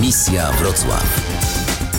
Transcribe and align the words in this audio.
Misja 0.00 0.52
Wrocław. 0.52 1.26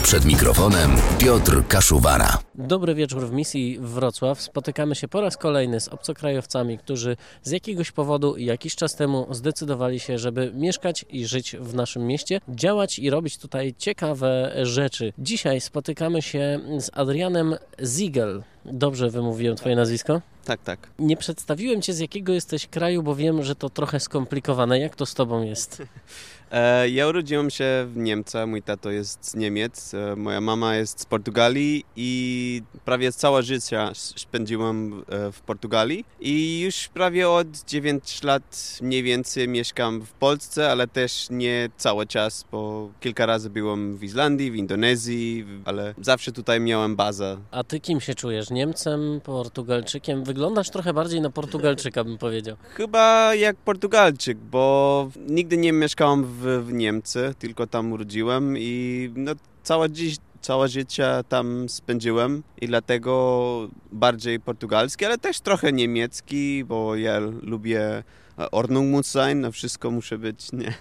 Przed 0.04 0.26
mikrofonem 0.26 0.92
Piotr 1.20 1.68
Kaszuwara. 1.68 2.38
Dobry 2.56 2.96
wieczór 2.96 3.28
w 3.28 3.32
misji 3.32 3.78
Wrocław. 3.82 4.42
Spotykamy 4.42 4.96
się 4.96 5.08
po 5.08 5.22
raz 5.22 5.38
kolejny 5.38 5.80
z 5.80 5.88
obcokrajowcami, 5.88 6.78
którzy 6.78 7.18
z 7.44 7.52
jakiegoś 7.52 7.92
powodu 7.92 8.38
jakiś 8.38 8.76
czas 8.76 8.96
temu 8.96 9.28
zdecydowali 9.32 10.00
się, 10.00 10.18
żeby 10.18 10.52
mieszkać 10.56 11.06
i 11.10 11.26
żyć 11.26 11.56
w 11.60 11.76
naszym 11.76 12.08
mieście, 12.08 12.42
działać 12.50 13.00
i 13.00 13.10
robić 13.10 13.38
tutaj 13.38 13.76
ciekawe 13.78 14.56
rzeczy. 14.64 15.14
Dzisiaj 15.18 15.62
spotykamy 15.62 16.22
się 16.22 16.60
z 16.80 16.90
Adrianem 16.94 17.56
Ziegel. 17.86 18.44
Dobrze 18.66 19.10
wymówiłem 19.10 19.56
Twoje 19.56 19.76
nazwisko? 19.76 20.22
Tak, 20.46 20.62
tak. 20.64 20.90
Nie 21.00 21.18
przedstawiłem 21.18 21.82
Cię 21.82 21.94
z 21.94 22.00
jakiego 22.00 22.34
jesteś 22.34 22.68
kraju, 22.68 23.04
bo 23.04 23.16
wiem, 23.16 23.44
że 23.44 23.56
to 23.56 23.70
trochę 23.70 24.00
skomplikowane. 24.00 24.80
Jak 24.80 24.96
to 24.96 25.06
z 25.06 25.14
Tobą 25.14 25.44
jest? 25.44 25.82
E, 26.52 26.90
ja 26.90 27.08
urodziłem 27.08 27.50
się 27.50 27.66
w 27.94 27.98
Niemczech, 27.98 28.48
mój 28.48 28.62
tato 28.62 28.92
jest 28.92 29.26
z 29.26 29.36
Niemiec, 29.36 29.94
e, 29.94 30.16
moja 30.16 30.42
mama 30.42 30.76
jest 30.76 31.00
z 31.00 31.06
Portugalii 31.06 31.86
i 31.96 32.62
prawie 32.86 33.12
całe 33.12 33.44
życie 33.44 33.90
spędziłem 33.94 35.04
e, 35.10 35.32
w 35.32 35.42
Portugalii 35.42 36.06
i 36.20 36.60
już 36.60 36.88
prawie 36.88 37.30
od 37.30 37.48
9 37.68 38.24
lat 38.24 38.78
mniej 38.82 39.04
więcej 39.04 39.48
mieszkam 39.48 40.02
w 40.02 40.12
Polsce, 40.12 40.72
ale 40.72 40.88
też 40.88 41.28
nie 41.30 41.70
cały 41.78 42.06
czas, 42.06 42.46
bo 42.52 42.90
kilka 43.00 43.26
razy 43.26 43.50
byłem 43.50 43.98
w 43.98 44.04
Islandii, 44.04 44.52
w 44.52 44.56
Indonezji, 44.56 45.46
ale 45.66 45.94
zawsze 46.02 46.32
tutaj 46.32 46.60
miałem 46.60 46.96
bazę. 46.96 47.38
A 47.52 47.64
Ty 47.64 47.80
kim 47.80 48.02
się 48.02 48.16
czujesz? 48.16 48.50
Niemcem, 48.50 49.22
Portugalczykiem? 49.24 50.24
Wyglądasz 50.24 50.70
trochę 50.70 50.94
bardziej 50.94 51.22
na 51.22 51.30
Portugalczyka, 51.30 52.04
bym 52.04 52.18
powiedział. 52.18 52.58
Chyba 52.74 53.36
jak 53.36 53.56
Portugalczyk, 53.56 54.38
bo 54.38 55.10
nigdy 55.30 55.58
nie 55.58 55.74
mieszkałem 55.74 56.24
w, 56.24 56.37
w 56.42 56.74
Niemcy, 56.74 57.34
tylko 57.40 57.68
tam 57.68 57.92
urodziłem 57.92 58.56
i 58.58 59.10
no, 59.16 59.32
całe 59.64 59.90
dziś 59.90 60.18
całe 60.42 60.68
życie 60.68 61.08
tam 61.30 61.70
spędziłem 61.70 62.44
i 62.62 62.68
dlatego 62.68 63.70
bardziej 63.92 64.40
portugalski, 64.40 65.06
ale 65.06 65.18
też 65.18 65.40
trochę 65.40 65.72
niemiecki, 65.72 66.64
bo 66.66 66.96
ja 66.96 67.20
lubię 67.42 68.04
Ordnung 68.52 68.92
muss 68.92 69.08
sein, 69.08 69.42
no 69.42 69.52
wszystko 69.52 69.92
musi 69.92 70.18
być, 70.18 70.52
nie? 70.52 70.74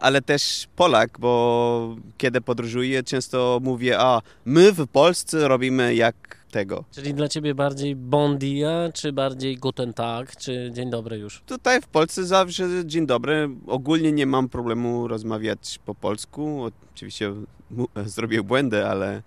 Ale 0.00 0.22
też 0.22 0.68
Polak, 0.76 1.18
bo 1.18 1.96
kiedy 2.18 2.40
podróżuję, 2.40 3.02
często 3.02 3.60
mówię, 3.62 3.98
a 3.98 4.20
my 4.44 4.72
w 4.72 4.86
Polsce 4.86 5.48
robimy 5.48 5.94
jak 5.94 6.39
tego. 6.50 6.84
Czyli 6.90 7.14
dla 7.14 7.28
ciebie 7.28 7.54
bardziej 7.54 7.96
bon 7.96 8.38
dia, 8.38 8.90
czy 8.94 9.12
bardziej 9.12 9.56
guten 9.56 9.94
tag, 9.94 10.36
czy 10.36 10.70
dzień 10.74 10.90
dobry 10.90 11.18
już? 11.18 11.42
Tutaj 11.46 11.80
w 11.80 11.86
Polsce 11.86 12.26
zawsze 12.26 12.68
dzień 12.84 13.06
dobry. 13.06 13.48
Ogólnie 13.66 14.12
nie 14.12 14.26
mam 14.26 14.48
problemu 14.48 15.08
rozmawiać 15.08 15.78
po 15.86 15.94
polsku. 15.94 16.70
Oczywiście 16.94 17.32
zrobię 18.04 18.42
błędy, 18.42 18.86
ale 18.86 19.22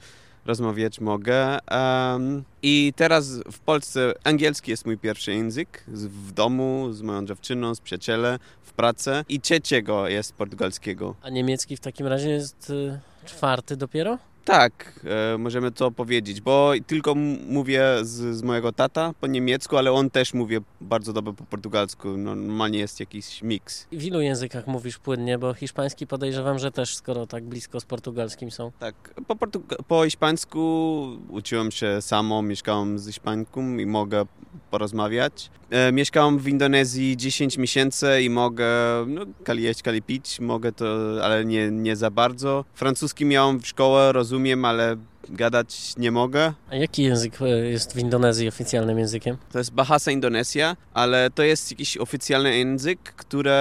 rozmawiać 0.46 1.00
mogę. 1.00 1.60
Um, 1.72 2.44
I 2.62 2.94
teraz 2.96 3.40
w 3.52 3.60
Polsce 3.60 4.14
angielski 4.24 4.72
jest 4.72 4.86
mój 4.86 4.98
pierwszy 4.98 5.34
język. 5.34 5.84
W 5.88 6.32
domu, 6.32 6.88
z 6.92 7.02
moją 7.02 7.26
dziewczyną, 7.26 7.76
z 7.76 7.82
przyjacielem, 7.82 8.40
w 8.62 8.74
pracy. 8.74 9.26
I 9.30 9.42
trzeciego 9.42 10.08
jest 10.08 10.34
portugalskiego. 10.34 11.16
A 11.22 11.30
niemiecki 11.30 11.78
w 11.78 11.80
takim 11.80 12.08
razie 12.08 12.30
jest 12.30 12.70
y, 12.70 13.00
czwarty 13.26 13.78
dopiero? 13.78 14.18
Tak, 14.46 15.00
e, 15.34 15.38
możemy 15.38 15.72
to 15.72 15.92
powiedzieć, 15.92 16.42
bo 16.42 16.72
tylko 16.88 17.16
mówię 17.48 17.84
z, 18.02 18.38
z, 18.38 18.44
mojego 18.44 18.72
tata 18.72 19.14
po 19.22 19.28
niemiecku, 19.28 19.78
ale 19.78 19.92
on 19.92 20.10
też 20.10 20.34
mówi 20.34 20.58
bardzo 20.82 21.14
dobrze 21.14 21.34
po 21.34 21.44
portugalsku. 21.44 22.18
Normalnie 22.18 22.80
jest 22.80 23.00
jakiś 23.00 23.44
miks. 23.44 23.88
W 23.92 24.04
ilu 24.04 24.22
językach 24.22 24.68
mówisz 24.68 24.98
płynnie? 24.98 25.38
Bo 25.38 25.54
hiszpański 25.54 26.08
podejrzewam, 26.08 26.60
że 26.60 26.72
też, 26.72 26.96
skoro 26.96 27.28
tak 27.28 27.44
blisko 27.44 27.80
z 27.80 27.86
portugalskim 27.86 28.52
są. 28.52 28.72
Tak, 28.80 28.96
po, 29.28 29.36
po 29.88 30.06
hiszpańsku 30.06 31.18
uczyłem 31.30 31.72
się 31.72 32.02
samo, 32.02 32.42
mieszkałem 32.42 33.00
z 33.00 33.08
hiszpańką 33.08 33.78
i 33.78 33.86
mogę 33.86 34.26
porozmawiać. 34.72 35.50
E, 35.70 35.92
mieszkałem 35.92 36.40
w 36.40 36.48
Indonezji 36.48 37.18
10 37.18 37.58
miesięcy 37.58 38.22
i 38.22 38.30
mogę, 38.30 38.68
no, 39.08 39.26
kali 39.44 39.64
jeść, 39.64 39.82
kali 39.82 40.02
pić, 40.02 40.40
mogę 40.40 40.72
to, 40.72 40.86
ale 41.24 41.46
nie, 41.46 41.72
nie 41.72 41.96
za 41.96 42.12
bardzo. 42.12 42.66
Francuski 42.74 43.26
miałem 43.26 43.60
w 43.60 43.68
szkole, 43.68 44.12
rozumiem, 44.12 44.33
ale 44.66 44.98
gadać 45.30 45.94
nie 45.98 46.12
mogę. 46.12 46.54
A 46.70 46.76
jaki 46.76 47.04
język 47.04 47.42
e, 47.42 47.48
jest 47.50 47.94
w 47.94 47.98
Indonezji 47.98 48.48
oficjalnym 48.48 49.00
językiem? 49.00 49.38
To 49.52 49.58
jest 49.58 49.72
Bahasa 49.72 50.12
Indonesia, 50.12 50.76
ale 50.94 51.30
to 51.30 51.44
jest 51.44 51.72
jakiś 51.72 51.98
oficjalny 51.98 52.58
język, 52.58 53.00
który 53.00 53.52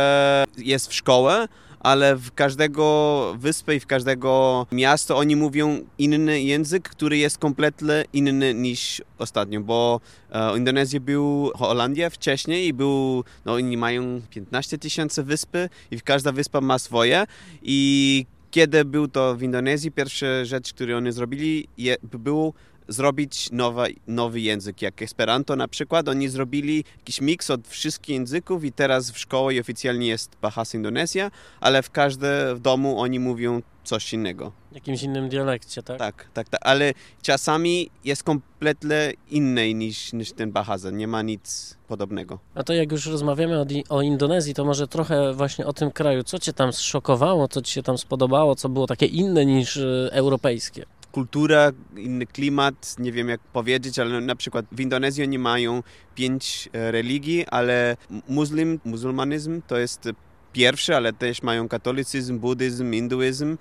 jest 0.59 0.89
w 0.89 0.95
szkole, 0.95 1.49
ale 1.81 2.17
w 2.17 2.33
każdego 2.35 3.35
wyspę 3.39 3.77
i 3.77 3.81
w 3.81 3.87
każdego 3.87 4.67
miasto 4.73 5.17
oni 5.17 5.37
mówią 5.37 5.81
inny 5.99 6.43
język, 6.43 6.89
który 6.89 7.19
jest 7.19 7.39
kompletnie 7.39 8.05
inny 8.13 8.55
niż 8.55 9.03
ostatnio, 9.19 9.61
bo 9.61 10.01
e, 10.31 10.57
Indonezja 10.57 11.01
był 11.01 11.51
Holandia 11.55 12.11
wcześniej 12.11 12.67
i 12.67 12.73
był, 12.73 13.25
no 13.45 13.53
oni 13.53 13.77
mają 13.77 14.21
15 14.31 14.79
tysięcy 14.79 15.23
wyspy 15.23 15.69
i 15.91 16.01
każda 16.01 16.33
wyspa 16.33 16.61
ma 16.61 16.79
swoje 16.79 17.25
i 17.63 18.27
kiedy 18.53 18.85
był 18.85 19.09
to 19.09 19.37
w 19.37 19.43
Indonezji, 19.43 19.91
pierwsza 19.91 20.45
rzecz, 20.45 20.73
którą 20.73 20.97
oni 20.97 21.13
zrobili, 21.13 21.69
je, 21.79 21.97
był 22.03 22.55
zrobić 22.89 23.51
nowa, 23.53 23.87
nowy 24.07 24.41
język, 24.41 24.83
jak 24.83 25.03
Esperanto 25.03 25.57
na 25.57 25.69
przykład. 25.69 26.09
Oni 26.09 26.29
zrobili 26.29 26.85
jakiś 26.99 27.21
miks 27.21 27.51
od 27.51 27.69
wszystkich 27.69 28.15
języków 28.15 28.65
i 28.65 28.73
teraz 28.73 29.11
w 29.11 29.19
szkole 29.19 29.61
oficjalnie 29.61 30.07
jest 30.07 30.37
Bahasa 30.43 30.79
Indonezja, 30.79 31.31
ale 31.61 31.83
w 31.83 31.91
każdym 31.91 32.61
domu 32.61 33.01
oni 33.01 33.19
mówią 33.21 33.63
coś 33.85 34.13
innego. 34.13 34.53
Jakimś 34.73 35.03
innym 35.03 35.29
dialekcie, 35.29 35.83
tak? 35.83 35.99
Tak, 35.99 36.29
tak, 36.35 36.49
tak. 36.49 36.61
ale 36.65 36.93
czasami 37.23 37.91
jest 38.05 38.23
kompletnie 38.23 39.13
inny 39.31 39.75
niż, 39.75 40.13
niż 40.13 40.33
ten 40.33 40.53
Bahasa. 40.53 40.91
Nie 40.91 41.07
ma 41.07 41.23
nic 41.23 41.77
podobnego. 41.89 42.39
A 42.55 42.63
to 42.63 42.73
jak 42.73 42.93
już 42.93 43.07
rozmawiamy 43.07 43.61
o, 43.61 43.67
o 43.89 44.03
Indonezji, 44.03 44.55
to 44.55 44.65
może 44.65 44.89
trochę 44.89 45.33
właśnie 45.33 45.67
o 45.67 45.73
tym 45.73 45.91
kraju. 45.91 46.23
Co 46.23 46.39
cię 46.39 46.53
tam 46.53 46.73
zszokowało, 46.73 47.49
co 47.49 47.63
ci 47.63 47.73
się 47.73 47.83
tam 47.83 47.99
spodobało, 47.99 48.55
co 48.55 48.69
było 48.69 48.87
takie 48.87 49.07
inne 49.07 49.47
niż 49.47 49.77
y, 49.77 50.09
europejskie? 50.13 50.85
Kultura, 51.13 51.71
inny 51.97 52.27
klimat, 52.27 52.97
nie 52.99 53.13
wiem 53.13 53.29
jak 53.29 53.41
powiedzieć, 53.41 53.99
ale 53.99 54.21
na 54.21 54.37
przykład 54.37 54.67
w 54.73 54.81
Indonezji 54.81 55.23
oni 55.23 55.39
mają 55.39 55.83
pięć 56.15 56.69
e, 56.73 56.91
religii, 56.91 57.47
ale 57.47 57.97
muslim, 58.29 58.81
muzułmanizm 58.85 59.63
to 59.67 59.79
jest 59.79 60.09
pierwszy, 60.53 60.97
ale 60.97 61.13
też 61.13 61.43
mają 61.43 61.69
katolicyzm, 61.69 62.39
buddyzm, 62.39 62.93
hinduizm 62.93 63.57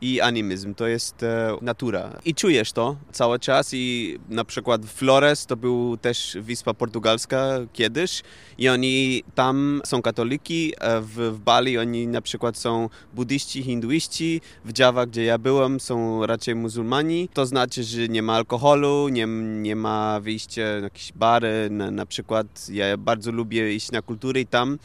i 0.00 0.20
animizm, 0.20 0.74
to 0.74 0.86
jest 0.86 1.22
e, 1.22 1.56
natura. 1.62 2.18
I 2.24 2.34
czujesz 2.34 2.72
to 2.72 2.96
cały 3.12 3.38
czas 3.38 3.70
i 3.72 4.18
na 4.28 4.44
przykład 4.44 4.84
Flores 4.84 5.46
to 5.46 5.56
był 5.56 5.96
też 5.96 6.36
wyspa 6.40 6.74
portugalska 6.74 7.58
kiedyś 7.72 8.22
i 8.58 8.68
oni 8.68 9.22
tam 9.34 9.82
są 9.84 10.02
katoliki, 10.02 10.72
w, 11.00 11.32
w 11.34 11.38
Bali 11.38 11.78
oni 11.78 12.06
na 12.06 12.22
przykład 12.22 12.58
są 12.58 12.88
buddyści, 13.14 13.62
hinduiści, 13.62 14.40
w 14.64 14.78
Java, 14.78 15.06
gdzie 15.06 15.24
ja 15.24 15.38
byłem, 15.38 15.80
są 15.80 16.26
raczej 16.26 16.54
muzułmani. 16.54 17.28
To 17.32 17.46
znaczy, 17.46 17.84
że 17.84 18.08
nie 18.08 18.22
ma 18.22 18.34
alkoholu, 18.34 19.08
nie, 19.08 19.26
nie 19.62 19.76
ma 19.76 20.20
wyjścia 20.20 20.62
na 20.62 20.84
jakieś 20.84 21.12
bary, 21.12 21.68
na, 21.70 21.90
na 21.90 22.06
przykład 22.06 22.46
ja 22.72 22.96
bardzo 22.96 23.32
lubię 23.32 23.74
iść 23.74 23.92
na 23.92 24.02
kulturę 24.02 24.40
i 24.40 24.46
tam 24.46 24.78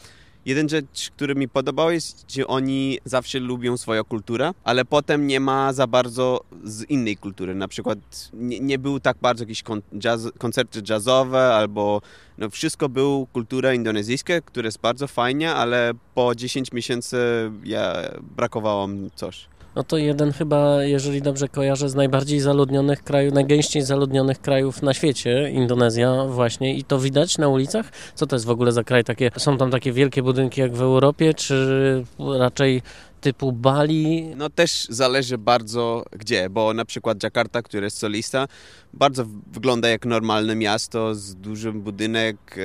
Jeden 0.46 0.68
rzecz, 0.68 1.10
który 1.16 1.34
mi 1.34 1.48
podobał 1.48 1.90
jest, 1.90 2.32
że 2.34 2.46
oni 2.46 2.98
zawsze 3.04 3.38
lubią 3.38 3.76
swoją 3.76 4.04
kulturę, 4.04 4.50
ale 4.64 4.84
potem 4.84 5.26
nie 5.26 5.40
ma 5.40 5.72
za 5.72 5.86
bardzo 5.86 6.40
z 6.64 6.82
innej 6.90 7.16
kultury. 7.16 7.54
Na 7.54 7.68
przykład 7.68 7.98
nie, 8.32 8.60
nie 8.60 8.78
był 8.78 9.00
tak 9.00 9.16
bardzo 9.22 9.42
jakieś 9.44 9.62
kon, 9.62 9.82
jazz, 9.98 10.28
koncerty 10.38 10.82
jazzowe 10.88 11.54
albo 11.54 12.00
no 12.38 12.50
wszystko 12.50 12.88
był 12.88 13.26
kultura 13.32 13.74
indonezyjska, 13.74 14.40
która 14.40 14.66
jest 14.66 14.80
bardzo 14.80 15.06
fajnie, 15.06 15.54
ale 15.54 15.92
po 16.14 16.34
10 16.34 16.72
miesięcy 16.72 17.16
ja 17.64 17.94
brakowało 18.36 18.88
coś. 19.14 19.48
No 19.76 19.82
to 19.82 19.96
jeden 19.96 20.32
chyba, 20.32 20.84
jeżeli 20.84 21.22
dobrze 21.22 21.48
kojarzę, 21.48 21.88
z 21.88 21.94
najbardziej 21.94 22.40
zaludnionych 22.40 23.02
krajów, 23.02 23.34
najgęściej 23.34 23.82
zaludnionych 23.82 24.40
krajów 24.40 24.82
na 24.82 24.94
świecie, 24.94 25.50
Indonezja 25.50 26.24
właśnie 26.24 26.74
i 26.74 26.84
to 26.84 26.98
widać 26.98 27.38
na 27.38 27.48
ulicach? 27.48 27.86
Co 28.14 28.26
to 28.26 28.36
jest 28.36 28.46
w 28.46 28.50
ogóle 28.50 28.72
za 28.72 28.84
kraj? 28.84 29.04
Takie, 29.04 29.30
są 29.38 29.58
tam 29.58 29.70
takie 29.70 29.92
wielkie 29.92 30.22
budynki 30.22 30.60
jak 30.60 30.72
w 30.72 30.82
Europie, 30.82 31.34
czy 31.34 32.04
raczej 32.38 32.82
typu 33.22 33.52
Bali? 33.52 34.32
No 34.36 34.50
też 34.50 34.86
zależy 34.90 35.38
bardzo 35.38 36.04
gdzie, 36.12 36.50
bo 36.50 36.74
na 36.74 36.84
przykład 36.84 37.22
Jakarta, 37.22 37.62
który 37.62 37.84
jest 37.84 37.98
solista, 37.98 38.48
bardzo 38.92 39.26
wygląda 39.52 39.88
jak 39.88 40.06
normalne 40.06 40.56
miasto 40.56 41.14
z 41.14 41.34
dużym 41.34 41.82
budynek, 41.82 42.36
e, 42.52 42.58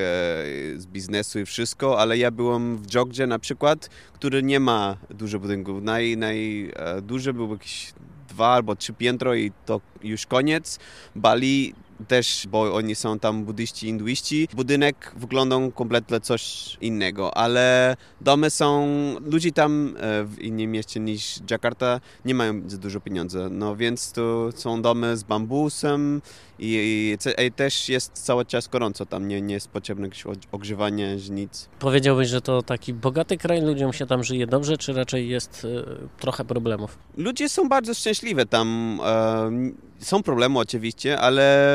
z 0.76 0.86
biznesu 0.86 1.38
i 1.38 1.46
wszystko, 1.46 2.00
ale 2.00 2.18
ja 2.18 2.30
byłem 2.30 2.78
w 2.78 2.94
Jogdzie 2.94 3.26
na 3.26 3.38
przykład, 3.38 3.90
który 4.12 4.42
nie 4.42 4.60
ma 4.60 4.96
dużo 5.10 5.40
budynków. 5.40 5.82
Naj, 5.82 6.16
naj, 6.16 6.70
e, 6.76 7.32
był 7.32 7.52
jakieś 7.52 7.92
dwa 8.28 8.48
albo 8.48 8.76
trzy 8.76 8.92
piętro 8.92 9.34
i 9.34 9.52
to 9.66 9.80
już 10.02 10.26
koniec. 10.26 10.78
Bali 11.16 11.74
też, 12.08 12.46
bo 12.50 12.74
oni 12.74 12.94
są 12.94 13.18
tam 13.18 13.44
buddyści, 13.44 13.86
hinduiści. 13.86 14.48
Budynek 14.54 15.12
wygląda 15.16 15.56
kompletnie 15.74 16.20
coś 16.20 16.76
innego, 16.80 17.36
ale 17.36 17.96
domy 18.20 18.50
są, 18.50 18.88
ludzie 19.20 19.52
tam 19.52 19.96
e, 20.00 20.24
w 20.24 20.38
innym 20.38 20.70
mieście 20.70 21.00
niż 21.00 21.40
Jakarta 21.50 22.00
nie 22.24 22.34
mają 22.34 22.70
za 22.70 22.78
dużo 22.78 23.00
pieniędzy, 23.00 23.48
no 23.50 23.76
więc 23.76 24.12
to 24.12 24.48
są 24.56 24.82
domy 24.82 25.16
z 25.16 25.22
bambusem 25.22 26.22
i, 26.58 27.16
i, 27.38 27.44
i 27.46 27.52
też 27.52 27.88
jest 27.88 28.12
cały 28.12 28.44
czas 28.44 28.68
gorąco 28.68 29.06
tam, 29.06 29.28
nie, 29.28 29.40
nie 29.40 29.54
jest 29.54 29.68
potrzebne 29.68 30.06
jakieś 30.06 30.24
ogrzewanie, 30.52 31.16
nic. 31.30 31.68
Powiedziałbyś, 31.78 32.28
że 32.28 32.40
to 32.40 32.62
taki 32.62 32.94
bogaty 32.94 33.36
kraj, 33.36 33.62
ludziom 33.62 33.92
się 33.92 34.06
tam 34.06 34.24
żyje 34.24 34.46
dobrze, 34.46 34.76
czy 34.76 34.92
raczej 34.92 35.28
jest 35.28 35.64
y, 35.64 35.84
trochę 36.18 36.44
problemów? 36.44 36.98
Ludzie 37.16 37.48
są 37.48 37.68
bardzo 37.68 37.94
szczęśliwi 37.94 38.46
tam. 38.46 39.00
E, 39.04 39.50
są 39.98 40.22
problemy 40.22 40.58
oczywiście, 40.58 41.20
ale 41.20 41.68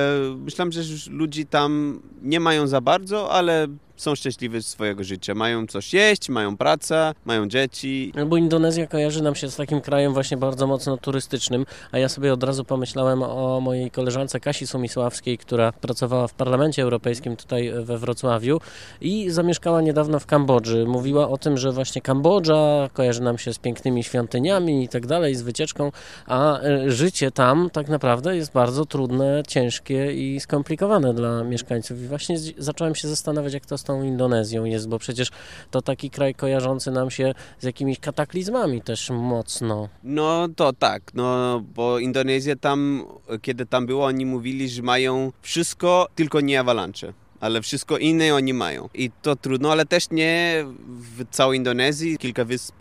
myślę, 0.45 0.83
że 0.83 1.11
ludzi 1.11 1.45
tam 1.45 2.01
nie 2.21 2.39
mają 2.39 2.67
za 2.67 2.81
bardzo, 2.81 3.31
ale 3.31 3.67
są 3.97 4.15
szczęśliwi 4.15 4.61
z 4.61 4.67
swojego 4.67 5.03
życia. 5.03 5.35
Mają 5.35 5.67
coś 5.67 5.93
jeść, 5.93 6.29
mają 6.29 6.57
pracę, 6.57 7.13
mają 7.25 7.47
dzieci. 7.47 8.11
No 8.15 8.25
bo 8.25 8.37
Indonezja 8.37 8.87
kojarzy 8.87 9.23
nam 9.23 9.35
się 9.35 9.51
z 9.51 9.55
takim 9.55 9.81
krajem 9.81 10.13
właśnie 10.13 10.37
bardzo 10.37 10.67
mocno 10.67 10.97
turystycznym, 10.97 11.65
a 11.91 11.97
ja 11.97 12.09
sobie 12.09 12.33
od 12.33 12.43
razu 12.43 12.65
pomyślałem 12.65 13.23
o 13.23 13.59
mojej 13.59 13.91
koleżance 13.91 14.39
Kasi 14.39 14.67
Sumisławskiej, 14.67 15.37
która 15.37 15.71
pracowała 15.71 16.27
w 16.27 16.33
Parlamencie 16.33 16.83
Europejskim 16.83 17.35
tutaj 17.35 17.71
we 17.83 17.97
Wrocławiu 17.97 18.59
i 19.01 19.29
zamieszkała 19.29 19.81
niedawno 19.81 20.19
w 20.19 20.25
Kambodży. 20.25 20.85
Mówiła 20.85 21.29
o 21.29 21.37
tym, 21.37 21.57
że 21.57 21.71
właśnie 21.71 22.01
Kambodża 22.01 22.89
kojarzy 22.93 23.21
nam 23.21 23.37
się 23.37 23.53
z 23.53 23.59
pięknymi 23.59 24.03
świątyniami 24.03 24.83
i 24.83 24.89
tak 24.89 25.07
dalej, 25.07 25.35
z 25.35 25.41
wycieczką, 25.41 25.91
a 26.27 26.59
e, 26.59 26.91
życie 26.91 27.31
tam 27.31 27.69
tak 27.69 27.89
naprawdę 27.89 28.35
jest 28.35 28.51
bardzo 28.51 28.85
trudne, 28.85 29.43
ciężkie 29.47 30.13
i 30.13 30.39
skomplikowane 30.39 31.13
dla 31.13 31.43
mieszkańców. 31.43 32.01
I 32.01 32.07
właśnie 32.07 32.37
zacząłem 32.57 32.95
się 32.95 33.07
zastanawiać, 33.07 33.53
jak 33.53 33.65
to 33.65 33.77
z 33.83 33.85
tą 33.85 34.03
Indonezją 34.03 34.65
jest, 34.65 34.89
bo 34.89 34.99
przecież 34.99 35.29
to 35.71 35.81
taki 35.81 36.09
kraj 36.09 36.35
kojarzący 36.35 36.91
nam 36.91 37.11
się 37.11 37.33
z 37.59 37.63
jakimiś 37.63 37.99
kataklizmami 37.99 38.81
też 38.81 39.09
mocno. 39.09 39.89
No 40.03 40.47
to 40.55 40.73
tak, 40.73 41.01
no 41.13 41.59
bo 41.75 41.99
Indonezja 41.99 42.55
tam, 42.55 43.05
kiedy 43.41 43.65
tam 43.65 43.85
było, 43.85 44.05
oni 44.05 44.25
mówili, 44.25 44.69
że 44.69 44.81
mają 44.81 45.31
wszystko, 45.41 46.07
tylko 46.15 46.41
nie 46.41 46.59
awalancze 46.59 47.13
ale 47.43 47.61
wszystko 47.61 47.97
inne 47.97 48.35
oni 48.35 48.53
mają. 48.53 48.89
I 48.93 49.11
to 49.21 49.35
trudno, 49.35 49.71
ale 49.71 49.85
też 49.85 50.09
nie 50.11 50.65
w 50.87 51.25
całej 51.31 51.57
Indonezji. 51.57 52.17
Kilka 52.17 52.45
wysp 52.45 52.75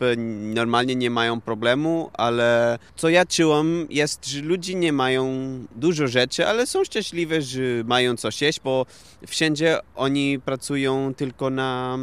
normalnie 0.53 0.95
nie 0.95 1.09
mają 1.09 1.41
problemu, 1.41 2.09
ale 2.13 2.79
co 2.95 3.09
ja 3.09 3.25
czułem 3.25 3.87
jest, 3.89 4.27
że 4.27 4.41
ludzie 4.41 4.75
nie 4.75 4.93
mają 4.93 5.25
dużo 5.75 6.07
rzeczy, 6.07 6.47
ale 6.47 6.67
są 6.67 6.83
szczęśliwi, 6.83 7.41
że 7.41 7.61
mają 7.85 8.17
coś 8.17 8.41
jeść, 8.41 8.59
bo 8.59 8.85
wszędzie 9.27 9.79
oni 9.95 10.39
pracują 10.39 11.13
tylko 11.13 11.49
na... 11.49 11.97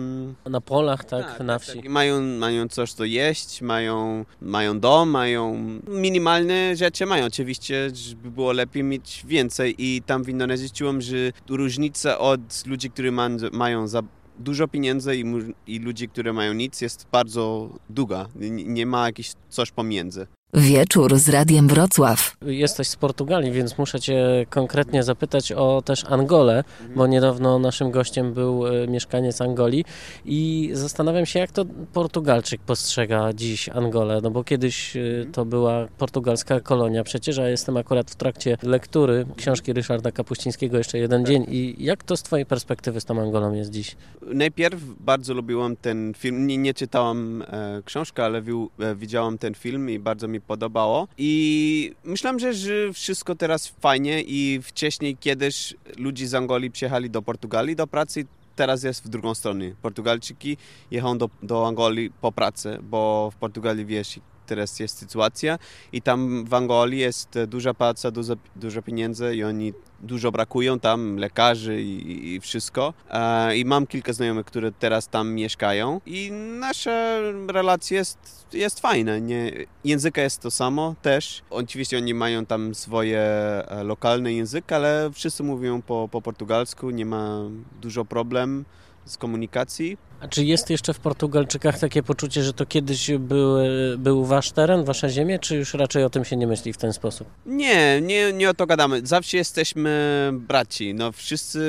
Na 0.51 0.61
polach, 0.61 1.05
tak, 1.05 1.27
tak 1.27 1.47
na 1.47 1.59
tak, 1.59 1.63
wsi. 1.63 1.77
Tak. 1.77 1.89
Mają, 1.89 2.23
mają 2.23 2.69
coś 2.69 2.95
do 2.95 3.05
jeść, 3.05 3.63
mają, 3.63 4.25
mają 4.41 4.81
dom, 4.81 5.11
mają 5.11 5.55
minimalne 5.89 6.77
rzeczy 6.77 7.07
mają. 7.07 7.27
Oczywiście, 7.27 7.91
żeby 7.95 8.31
było 8.31 8.53
lepiej 8.53 8.83
mieć 8.83 9.23
więcej 9.27 9.75
i 9.79 10.03
tam 10.07 10.25
w 10.25 10.29
Indonezji 10.29 10.71
czułem, 10.71 11.01
że 11.01 11.17
różnica 11.49 12.19
od 12.19 12.50
ludzi, 12.67 12.91
którzy 12.91 13.13
ma, 13.13 13.29
mają 13.53 13.89
za 13.89 14.03
dużo 14.39 14.69
pieniędzy 14.69 15.17
i, 15.17 15.25
i 15.67 15.79
ludzi, 15.79 16.09
którzy 16.09 16.33
mają 16.33 16.53
nic, 16.53 16.81
jest 16.81 17.07
bardzo 17.13 17.71
długa. 17.91 18.29
Nie, 18.35 18.51
nie 18.51 18.87
ma 18.87 19.07
jakiś 19.07 19.33
coś 19.49 19.71
pomiędzy. 19.71 20.27
Wieczór 20.55 21.19
z 21.19 21.29
Radiem 21.29 21.69
Wrocław. 21.69 22.37
Jesteś 22.47 22.89
z 22.89 22.97
Portugalii, 22.97 23.53
więc 23.53 23.79
muszę 23.79 24.01
Cię 24.01 24.47
konkretnie 24.51 25.03
zapytać 25.03 25.53
o 25.53 25.83
też 25.85 26.05
Angolę, 26.05 26.65
bo 26.97 27.07
niedawno 27.07 27.59
naszym 27.59 27.91
gościem 27.91 28.33
był 28.33 28.67
e, 28.67 28.87
mieszkaniec 28.87 29.41
Angolii 29.41 29.85
i 30.25 30.71
zastanawiam 30.73 31.27
się, 31.27 31.39
jak 31.39 31.53
to 31.53 31.65
Portugalczyk 31.93 32.61
postrzega 32.61 33.33
dziś 33.33 33.69
Angolę, 33.69 34.21
no 34.23 34.31
bo 34.31 34.45
kiedyś 34.45 34.97
e, 34.97 35.01
to 35.33 35.45
była 35.45 35.89
portugalska 35.99 36.61
kolonia 36.61 37.05
przecież, 37.05 37.39
a 37.39 37.49
jestem 37.49 37.77
akurat 37.77 38.11
w 38.11 38.15
trakcie 38.15 38.57
lektury 38.63 39.27
książki 39.37 39.73
Ryszarda 39.73 40.13
Kapuścińskiego 40.13 40.79
jeszcze 40.79 40.99
jeden 40.99 41.27
dzień 41.27 41.47
i 41.49 41.77
jak 41.79 42.05
to 42.05 42.17
z 42.17 42.23
Twojej 42.23 42.47
perspektywy 42.47 43.01
z 43.01 43.05
tą 43.05 43.21
Angolą 43.21 43.53
jest 43.53 43.71
dziś? 43.71 43.97
Najpierw 44.23 44.81
bardzo 45.01 45.35
lubiłam 45.35 45.77
ten 45.77 46.13
film, 46.17 46.47
nie, 46.47 46.59
nie 46.59 46.75
czytałam 46.75 47.43
e, 47.43 47.83
książkę, 47.85 48.25
ale 48.25 48.39
e, 48.39 48.95
widziałam 48.95 49.39
ten 49.39 49.55
film 49.55 49.91
i 49.91 49.99
bardzo 49.99 50.29
mi 50.29 50.40
podobało. 50.41 51.09
I 51.19 51.93
myślałem, 52.05 52.39
że, 52.39 52.55
że 52.55 52.93
wszystko 52.93 53.35
teraz 53.35 53.69
fajnie 53.81 54.23
i 54.23 54.61
wcześniej 54.63 55.17
kiedyś 55.17 55.75
ludzie 55.97 56.29
z 56.29 56.35
Angolii 56.35 56.71
przyjechali 56.71 57.11
do 57.11 57.23
Portugalii 57.23 57.77
do 57.77 57.87
pracy 57.87 58.27
teraz 58.57 58.83
jest 58.83 59.05
w 59.05 59.09
drugą 59.09 59.35
stronę. 59.35 59.65
Portugalczyki 59.83 60.57
jechają 60.91 61.19
do, 61.19 61.31
do 61.43 61.67
Angolii 61.67 62.11
po 62.21 62.33
pracy, 62.33 62.79
bo 62.83 63.31
w 63.35 63.37
Portugalii 63.37 63.87
wiesz, 63.87 64.21
teraz 64.51 64.81
jest 64.81 64.99
sytuacja 64.99 65.59
i 65.93 66.03
tam 66.03 66.45
w 66.45 66.55
Angolii 66.55 66.99
jest 66.99 67.39
duża 67.47 67.75
praca, 67.75 68.11
dużo, 68.11 68.35
dużo 68.57 68.83
pieniędzy 68.83 69.37
i 69.37 69.45
oni 69.45 69.73
dużo 70.01 70.33
brakują 70.33 70.81
tam 70.81 71.17
lekarzy 71.17 71.83
i, 71.83 72.35
i 72.35 72.41
wszystko. 72.41 72.95
E, 73.11 73.57
I 73.57 73.65
mam 73.65 73.87
kilka 73.87 74.13
znajomych, 74.13 74.47
które 74.47 74.73
teraz 74.73 75.09
tam 75.09 75.33
mieszkają 75.33 76.01
i 76.07 76.33
nasza 76.33 77.21
relacja 77.49 77.99
jest, 77.99 78.19
jest 78.53 78.81
fajna. 78.81 79.19
Nie, 79.19 79.53
języka 79.85 80.23
jest 80.23 80.43
to 80.43 80.51
samo 80.51 80.95
też. 81.03 81.43
Oczywiście 81.51 81.97
oni 81.97 82.15
mają 82.15 82.47
tam 82.47 82.75
swoje 82.75 83.21
e, 83.21 83.85
lokalne 83.85 84.33
język, 84.33 84.73
ale 84.73 85.11
wszyscy 85.15 85.43
mówią 85.43 85.83
po, 85.83 86.09
po 86.11 86.23
portugalsku, 86.23 86.91
nie 86.91 87.07
ma 87.07 87.41
dużo 87.81 88.05
problem 88.05 88.65
z 89.05 89.17
komunikacji. 89.17 90.10
A 90.21 90.29
czy 90.29 90.45
jest 90.45 90.71
jeszcze 90.71 90.95
w 90.95 91.01
Portugalczykach 91.01 91.79
takie 91.79 92.03
poczucie, 92.03 92.43
że 92.43 92.53
to 92.53 92.67
kiedyś 92.67 93.11
był, 93.19 93.57
był 93.99 94.25
wasz 94.25 94.51
teren, 94.53 94.85
wasza 94.85 95.09
ziemia, 95.09 95.39
czy 95.39 95.57
już 95.57 95.75
raczej 95.75 96.05
o 96.05 96.11
tym 96.11 96.25
się 96.25 96.37
nie 96.37 96.47
myśli 96.47 96.73
w 96.73 96.77
ten 96.77 96.93
sposób? 96.93 97.29
Nie, 97.47 98.01
nie, 98.01 98.33
nie 98.33 98.51
o 98.51 98.55
to 98.55 98.67
gadamy. 98.67 99.01
Zawsze 99.05 99.37
jesteśmy 99.37 99.91
braci. 100.33 100.95
No, 100.95 101.13
wszyscy 101.13 101.61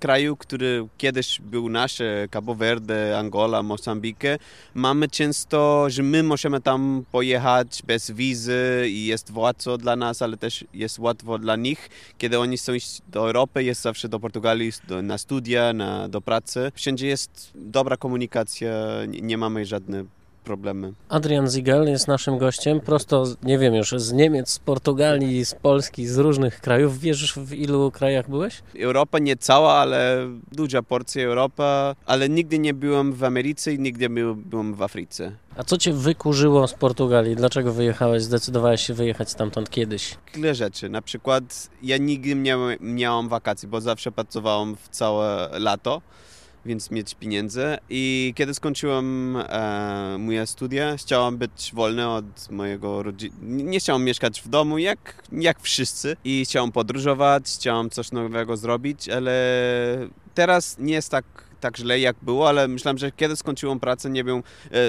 kraju, 0.00 0.36
który 0.36 0.86
kiedyś 0.98 1.40
był 1.40 1.68
nasze, 1.68 2.28
Cabo 2.30 2.54
Verde, 2.54 3.18
Angola, 3.18 3.62
Mozambique, 3.62 4.38
mamy 4.74 5.08
często, 5.08 5.90
że 5.90 6.02
my 6.02 6.22
możemy 6.22 6.60
tam 6.60 7.04
pojechać 7.12 7.82
bez 7.86 8.10
wizy 8.10 8.86
i 8.88 9.06
jest 9.06 9.30
łatwo 9.34 9.78
dla 9.78 9.96
nas, 9.96 10.22
ale 10.22 10.36
też 10.36 10.64
jest 10.74 10.98
łatwo 10.98 11.38
dla 11.38 11.56
nich. 11.56 11.90
Kiedy 12.18 12.38
oni 12.38 12.58
są 12.58 12.72
do 13.08 13.26
Europy, 13.26 13.64
jest 13.64 13.82
zawsze 13.82 14.08
do 14.08 14.20
Portugalii, 14.20 14.72
do, 14.88 15.02
na 15.02 15.18
studia, 15.18 15.72
na, 15.72 16.08
do 16.08 16.20
pracy. 16.20 16.72
Wszędzie 16.74 17.06
jest 17.06 17.52
dobra 17.76 17.96
komunikacja, 17.96 18.70
nie 19.08 19.38
mamy 19.38 19.66
żadnych 19.66 20.06
problemy. 20.44 20.92
Adrian 21.08 21.50
Ziegel 21.50 21.88
jest 21.88 22.08
naszym 22.08 22.38
gościem, 22.38 22.80
prosto, 22.80 23.24
nie 23.42 23.58
wiem 23.58 23.74
już, 23.74 23.90
z 23.90 24.12
Niemiec, 24.12 24.50
z 24.50 24.58
Portugalii, 24.58 25.44
z 25.44 25.54
Polski, 25.54 26.06
z 26.06 26.18
różnych 26.18 26.60
krajów. 26.60 26.98
Wiesz, 26.98 27.34
w 27.34 27.52
ilu 27.52 27.90
krajach 27.90 28.30
byłeś? 28.30 28.62
Europa 28.78 29.18
nie 29.18 29.36
cała, 29.36 29.74
ale 29.74 30.28
duża 30.52 30.82
porcja 30.82 31.24
Europa, 31.24 31.94
ale 32.06 32.28
nigdy 32.28 32.58
nie 32.58 32.74
byłem 32.74 33.12
w 33.12 33.24
Ameryce 33.24 33.72
i 33.72 33.78
nigdy 33.78 34.08
nie 34.08 34.34
byłem 34.36 34.74
w 34.74 34.82
Afryce. 34.82 35.32
A 35.56 35.64
co 35.64 35.78
cię 35.78 35.92
wykurzyło 35.92 36.68
z 36.68 36.74
Portugalii? 36.74 37.36
Dlaczego 37.36 37.72
wyjechałeś, 37.72 38.22
zdecydowałeś 38.22 38.80
się 38.86 38.94
wyjechać 38.94 39.30
stamtąd 39.30 39.70
kiedyś? 39.70 40.16
Tyle 40.32 40.54
rzeczy. 40.54 40.88
Na 40.88 41.02
przykład 41.02 41.70
ja 41.82 41.96
nigdy 41.96 42.34
nie 42.34 42.56
miałem 42.80 43.28
wakacji, 43.28 43.68
bo 43.68 43.80
zawsze 43.80 44.12
pracowałem 44.12 44.76
w 44.76 44.88
całe 44.88 45.50
lato 45.58 46.02
więc 46.66 46.90
mieć 46.90 47.14
pieniędzy. 47.14 47.76
I 47.90 48.32
kiedy 48.36 48.54
skończyłem 48.54 49.36
e, 49.36 50.16
moje 50.18 50.46
studia, 50.46 50.96
chciałem 50.96 51.38
być 51.38 51.70
wolny 51.74 52.08
od 52.08 52.50
mojego 52.50 53.02
rodziny. 53.02 53.36
Nie 53.42 53.78
chciałem 53.78 54.04
mieszkać 54.04 54.42
w 54.42 54.48
domu 54.48 54.78
jak, 54.78 55.22
jak 55.32 55.60
wszyscy 55.60 56.16
i 56.24 56.44
chciałem 56.44 56.72
podróżować, 56.72 57.44
chciałem 57.44 57.90
coś 57.90 58.12
nowego 58.12 58.56
zrobić, 58.56 59.08
ale 59.08 60.08
teraz 60.34 60.76
nie 60.78 60.94
jest 60.94 61.10
tak 61.10 61.46
tak 61.60 61.76
źle 61.76 62.00
jak 62.00 62.16
było, 62.22 62.48
ale 62.48 62.68
myślałem, 62.68 62.98
że 62.98 63.12
kiedy 63.12 63.36
skończyłem 63.36 63.80
pracę, 63.80 64.10
nie 64.10 64.24
byłem, 64.24 64.42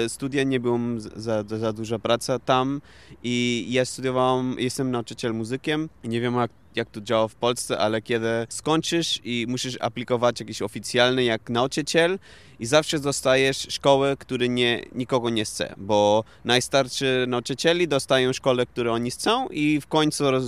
studia, 0.08 0.42
nie 0.42 0.60
byłem 0.60 1.00
za, 1.00 1.44
za 1.46 1.72
duża 1.72 1.98
praca 1.98 2.38
tam 2.38 2.80
i 3.22 3.66
ja 3.68 3.84
studiowałem, 3.84 4.56
jestem 4.58 4.90
nauczyciel 4.90 5.34
muzykiem 5.34 5.88
nie 6.04 6.20
wiem 6.20 6.34
jak 6.34 6.50
jak 6.78 6.90
to 6.90 7.00
działa 7.00 7.28
w 7.28 7.34
Polsce, 7.34 7.78
ale 7.78 8.02
kiedy 8.02 8.28
skończysz 8.48 9.20
i 9.24 9.46
musisz 9.48 9.76
aplikować 9.80 10.40
jakiś 10.40 10.62
oficjalny 10.62 11.24
jak 11.24 11.50
nauczyciel 11.50 12.18
i 12.60 12.66
zawsze 12.66 12.98
dostajesz 12.98 13.66
szkołę, 13.70 14.16
który 14.18 14.48
nie, 14.48 14.82
nikogo 14.94 15.30
nie 15.30 15.44
chce, 15.44 15.74
bo 15.76 16.24
najstarszy 16.44 17.24
nauczycieli 17.28 17.88
dostają 17.88 18.32
szkołę, 18.32 18.66
którą 18.66 18.92
oni 18.92 19.10
chcą 19.10 19.48
i 19.48 19.80
w 19.80 19.86
końcu 19.86 20.30
roz, 20.30 20.44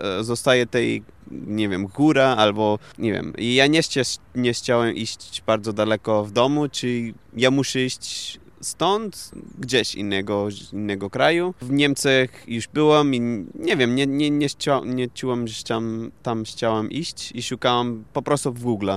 e, 0.00 0.24
zostaje 0.24 0.66
tej, 0.66 1.02
nie 1.30 1.68
wiem, 1.68 1.86
góra 1.86 2.36
albo, 2.36 2.78
nie 2.98 3.12
wiem, 3.12 3.32
i 3.38 3.54
ja 3.54 3.66
nie, 3.66 3.80
nie 4.34 4.52
chciałem 4.52 4.94
iść 4.94 5.42
bardzo 5.46 5.72
daleko 5.72 6.24
w 6.24 6.32
domu, 6.32 6.68
czy 6.68 7.14
ja 7.36 7.50
muszę 7.50 7.80
iść 7.80 8.40
stąd, 8.60 9.30
gdzieś 9.58 9.94
innego, 9.94 10.48
innego 10.72 11.10
kraju. 11.10 11.54
W 11.60 11.70
Niemczech 11.70 12.44
już 12.48 12.68
byłam 12.68 13.14
i 13.14 13.20
nie 13.54 13.76
wiem, 13.76 13.94
nie, 13.94 14.06
nie, 14.06 14.30
nie, 14.30 14.48
chcia, 14.48 14.80
nie 14.84 15.08
czułam, 15.08 15.48
że 15.48 15.62
tam, 15.62 16.10
tam 16.22 16.44
chciałam 16.44 16.90
iść 16.90 17.32
i 17.32 17.42
szukałam 17.42 18.04
po 18.12 18.22
prostu 18.22 18.52
w 18.52 18.62
Google. 18.62 18.90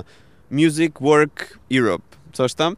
Music 0.50 0.92
Work 1.00 1.58
Europe, 1.72 2.04
coś 2.32 2.54
tam. 2.54 2.76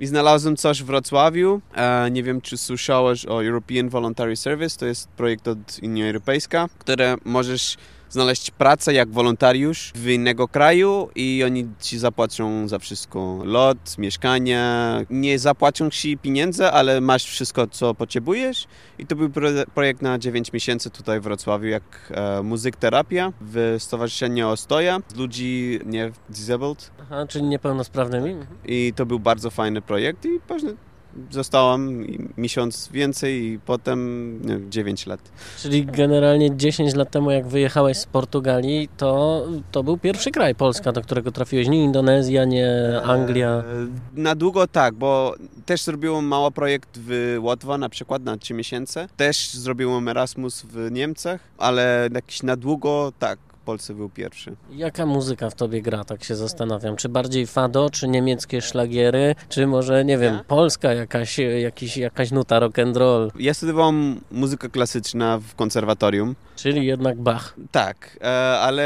I 0.00 0.06
znalazłem 0.06 0.56
coś 0.56 0.82
w 0.82 0.86
Wrocławiu. 0.86 1.60
E, 1.74 2.10
nie 2.10 2.22
wiem, 2.22 2.40
czy 2.40 2.56
słyszałeś 2.56 3.26
o 3.26 3.44
European 3.44 3.88
Voluntary 3.88 4.36
Service. 4.36 4.78
To 4.78 4.86
jest 4.86 5.08
projekt 5.08 5.48
od 5.48 5.58
Unii 5.82 6.06
Europejskiej, 6.06 6.60
które 6.78 7.16
możesz 7.24 7.76
znaleźć 8.10 8.50
pracę 8.50 8.92
jak 8.92 9.10
wolontariusz 9.10 9.92
w 9.94 10.08
innego 10.08 10.48
kraju 10.48 11.08
i 11.14 11.42
oni 11.46 11.68
ci 11.80 11.98
zapłacą 11.98 12.68
za 12.68 12.78
wszystko. 12.78 13.40
Lot, 13.44 13.98
mieszkanie. 13.98 14.64
Nie 15.10 15.38
zapłacą 15.38 15.90
ci 15.90 16.18
pieniędzy, 16.18 16.66
ale 16.66 17.00
masz 17.00 17.24
wszystko, 17.24 17.66
co 17.66 17.94
potrzebujesz. 17.94 18.66
I 18.98 19.06
to 19.06 19.16
był 19.16 19.30
projekt 19.74 20.02
na 20.02 20.18
9 20.18 20.52
miesięcy 20.52 20.90
tutaj 20.90 21.20
w 21.20 21.22
Wrocławiu, 21.22 21.66
jak 21.66 22.12
e, 22.14 22.42
muzyk 22.42 22.76
terapia 22.76 23.32
w 23.40 23.76
Stowarzyszeniu 23.78 24.48
Ostoja 24.48 25.00
ludzi 25.16 25.80
nie 25.86 26.12
disabled. 26.28 26.90
Aha, 27.02 27.26
czyli 27.28 27.44
niepełnosprawnymi. 27.44 28.36
I 28.64 28.92
to 28.96 29.06
był 29.06 29.18
bardzo 29.18 29.50
fajny 29.50 29.82
projekt 29.82 30.24
i 30.24 30.40
później 30.48 30.89
zostałam 31.30 32.06
miesiąc 32.36 32.88
więcej 32.92 33.44
i 33.44 33.58
potem 33.58 34.40
nie, 34.46 34.70
9 34.70 35.06
lat. 35.06 35.20
Czyli 35.58 35.86
generalnie 35.86 36.56
10 36.56 36.94
lat 36.94 37.10
temu 37.10 37.30
jak 37.30 37.46
wyjechałeś 37.48 37.98
z 37.98 38.06
Portugalii, 38.06 38.88
to, 38.96 39.46
to 39.72 39.82
był 39.82 39.98
pierwszy 39.98 40.30
kraj, 40.30 40.54
Polska, 40.54 40.92
do 40.92 41.02
którego 41.02 41.32
trafiłeś. 41.32 41.68
Nie 41.68 41.84
Indonezja, 41.84 42.44
nie 42.44 43.00
Anglia. 43.04 43.48
E, 43.50 43.62
na 44.14 44.34
długo 44.34 44.66
tak, 44.66 44.94
bo 44.94 45.34
też 45.66 45.82
zrobiłem 45.82 46.24
mały 46.24 46.50
projekt 46.50 46.98
w 46.98 47.36
Łotwa 47.40 47.78
na 47.78 47.88
przykład 47.88 48.22
na 48.22 48.36
3 48.36 48.54
miesiące. 48.54 49.08
Też 49.16 49.50
zrobiłem 49.50 50.08
Erasmus 50.08 50.62
w 50.62 50.90
Niemczech, 50.90 51.40
ale 51.58 52.08
jakiś 52.14 52.42
na 52.42 52.56
długo 52.56 53.12
tak. 53.18 53.38
Polsce 53.60 53.94
był 53.94 54.08
pierwszy. 54.08 54.56
Jaka 54.70 55.06
muzyka 55.06 55.50
w 55.50 55.54
tobie 55.54 55.82
gra, 55.82 56.04
tak 56.04 56.24
się 56.24 56.36
zastanawiam? 56.36 56.96
Czy 56.96 57.08
bardziej 57.08 57.46
fado, 57.46 57.90
czy 57.90 58.08
niemieckie 58.08 58.60
szlagiery, 58.60 59.34
czy 59.48 59.66
może, 59.66 60.04
nie 60.04 60.18
wiem, 60.18 60.38
polska 60.48 60.92
jakaś, 60.92 61.38
jakiś, 61.38 61.96
jakaś 61.96 62.30
nuta 62.30 62.58
rock 62.58 62.78
and 62.78 62.96
roll? 62.96 63.32
Ja 63.38 63.54
studiowałem 63.54 64.20
muzykę 64.30 64.68
klasyczną 64.68 65.40
w 65.40 65.54
konserwatorium. 65.54 66.34
Czyli 66.56 66.86
jednak 66.86 67.20
Bach. 67.20 67.54
Tak, 67.70 68.18
e, 68.20 68.26
ale 68.60 68.84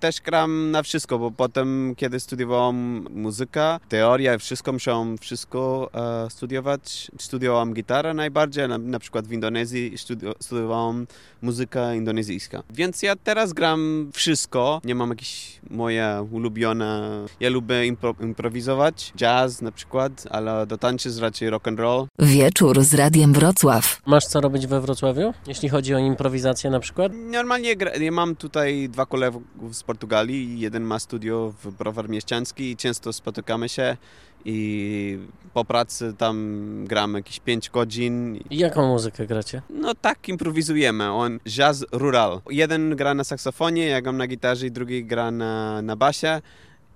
też 0.00 0.20
gram 0.20 0.70
na 0.70 0.82
wszystko, 0.82 1.18
bo 1.18 1.30
potem, 1.30 1.94
kiedy 1.96 2.20
studiowałem 2.20 3.06
muzykę, 3.10 3.78
teoria, 3.88 4.38
wszystko 4.38 4.72
musiałem 4.72 5.18
wszystko 5.18 5.90
e, 6.26 6.30
studiować. 6.30 7.10
Studiowałem 7.18 7.74
gitarę 7.74 8.14
najbardziej, 8.14 8.68
na, 8.68 8.78
na 8.78 8.98
przykład 8.98 9.26
w 9.26 9.32
Indonezji 9.32 9.94
studiowałem 10.40 11.06
muzykę 11.42 11.96
indonezyjską. 11.96 12.62
Więc 12.70 13.02
ja 13.02 13.16
teraz 13.16 13.52
gram 13.52 14.07
wszystko. 14.12 14.80
Nie 14.84 14.94
mam 14.94 15.08
jakieś 15.08 15.60
moje 15.70 16.26
ulubione. 16.32 17.10
Ja 17.40 17.50
lubię 17.50 17.86
impro 17.86 18.14
improwizować, 18.20 19.12
jazz 19.16 19.62
na 19.62 19.72
przykład, 19.72 20.24
ale 20.30 20.66
do 20.66 20.78
tańczyć 20.78 21.16
raczej 21.16 21.50
rock 21.50 21.68
and 21.68 21.80
roll. 21.80 22.06
Wieczór 22.18 22.84
z 22.84 22.94
Radiem 22.94 23.32
Wrocław. 23.32 24.02
Masz 24.06 24.26
co 24.26 24.40
robić 24.40 24.66
we 24.66 24.80
Wrocławiu, 24.80 25.34
jeśli 25.46 25.68
chodzi 25.68 25.94
o 25.94 25.98
improwizację 25.98 26.70
na 26.70 26.80
przykład? 26.80 27.12
Normalnie 27.14 27.74
ja 28.00 28.12
mam 28.12 28.36
tutaj 28.36 28.88
dwa 28.88 29.06
kolegów 29.06 29.44
z 29.72 29.82
Portugalii. 29.82 30.60
Jeden 30.60 30.82
ma 30.82 30.98
studio 30.98 31.54
w 31.64 31.72
Browar 31.72 32.08
Mieściański 32.08 32.70
i 32.70 32.76
często 32.76 33.12
spotykamy 33.12 33.68
się 33.68 33.96
i 34.44 35.18
po 35.54 35.64
pracy 35.64 36.14
tam 36.18 36.84
gramy 36.88 37.18
jakieś 37.18 37.40
5 37.40 37.70
godzin. 37.70 38.36
I 38.50 38.58
jaką 38.58 38.88
muzykę 38.88 39.26
gracie? 39.26 39.62
No 39.70 39.94
tak 39.94 40.28
improwizujemy. 40.28 41.12
On 41.12 41.38
jazz 41.46 41.84
rural. 41.92 42.40
Jeden 42.50 42.96
gra 42.96 43.14
na 43.14 43.24
saksofonie, 43.24 43.86
ja 43.86 44.00
gram 44.00 44.16
na 44.16 44.26
gitarze 44.26 44.66
i 44.66 44.70
drugi 44.70 45.04
gra 45.04 45.30
na, 45.30 45.82
na 45.82 45.96
basie. 45.96 46.40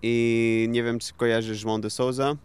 I 0.02 0.66
nie 0.70 0.82
wiem, 0.82 0.98
czy 0.98 1.12
kojarzysz 1.12 1.64
João 1.64 1.80
de 1.80 1.90
Souza. 1.90 2.36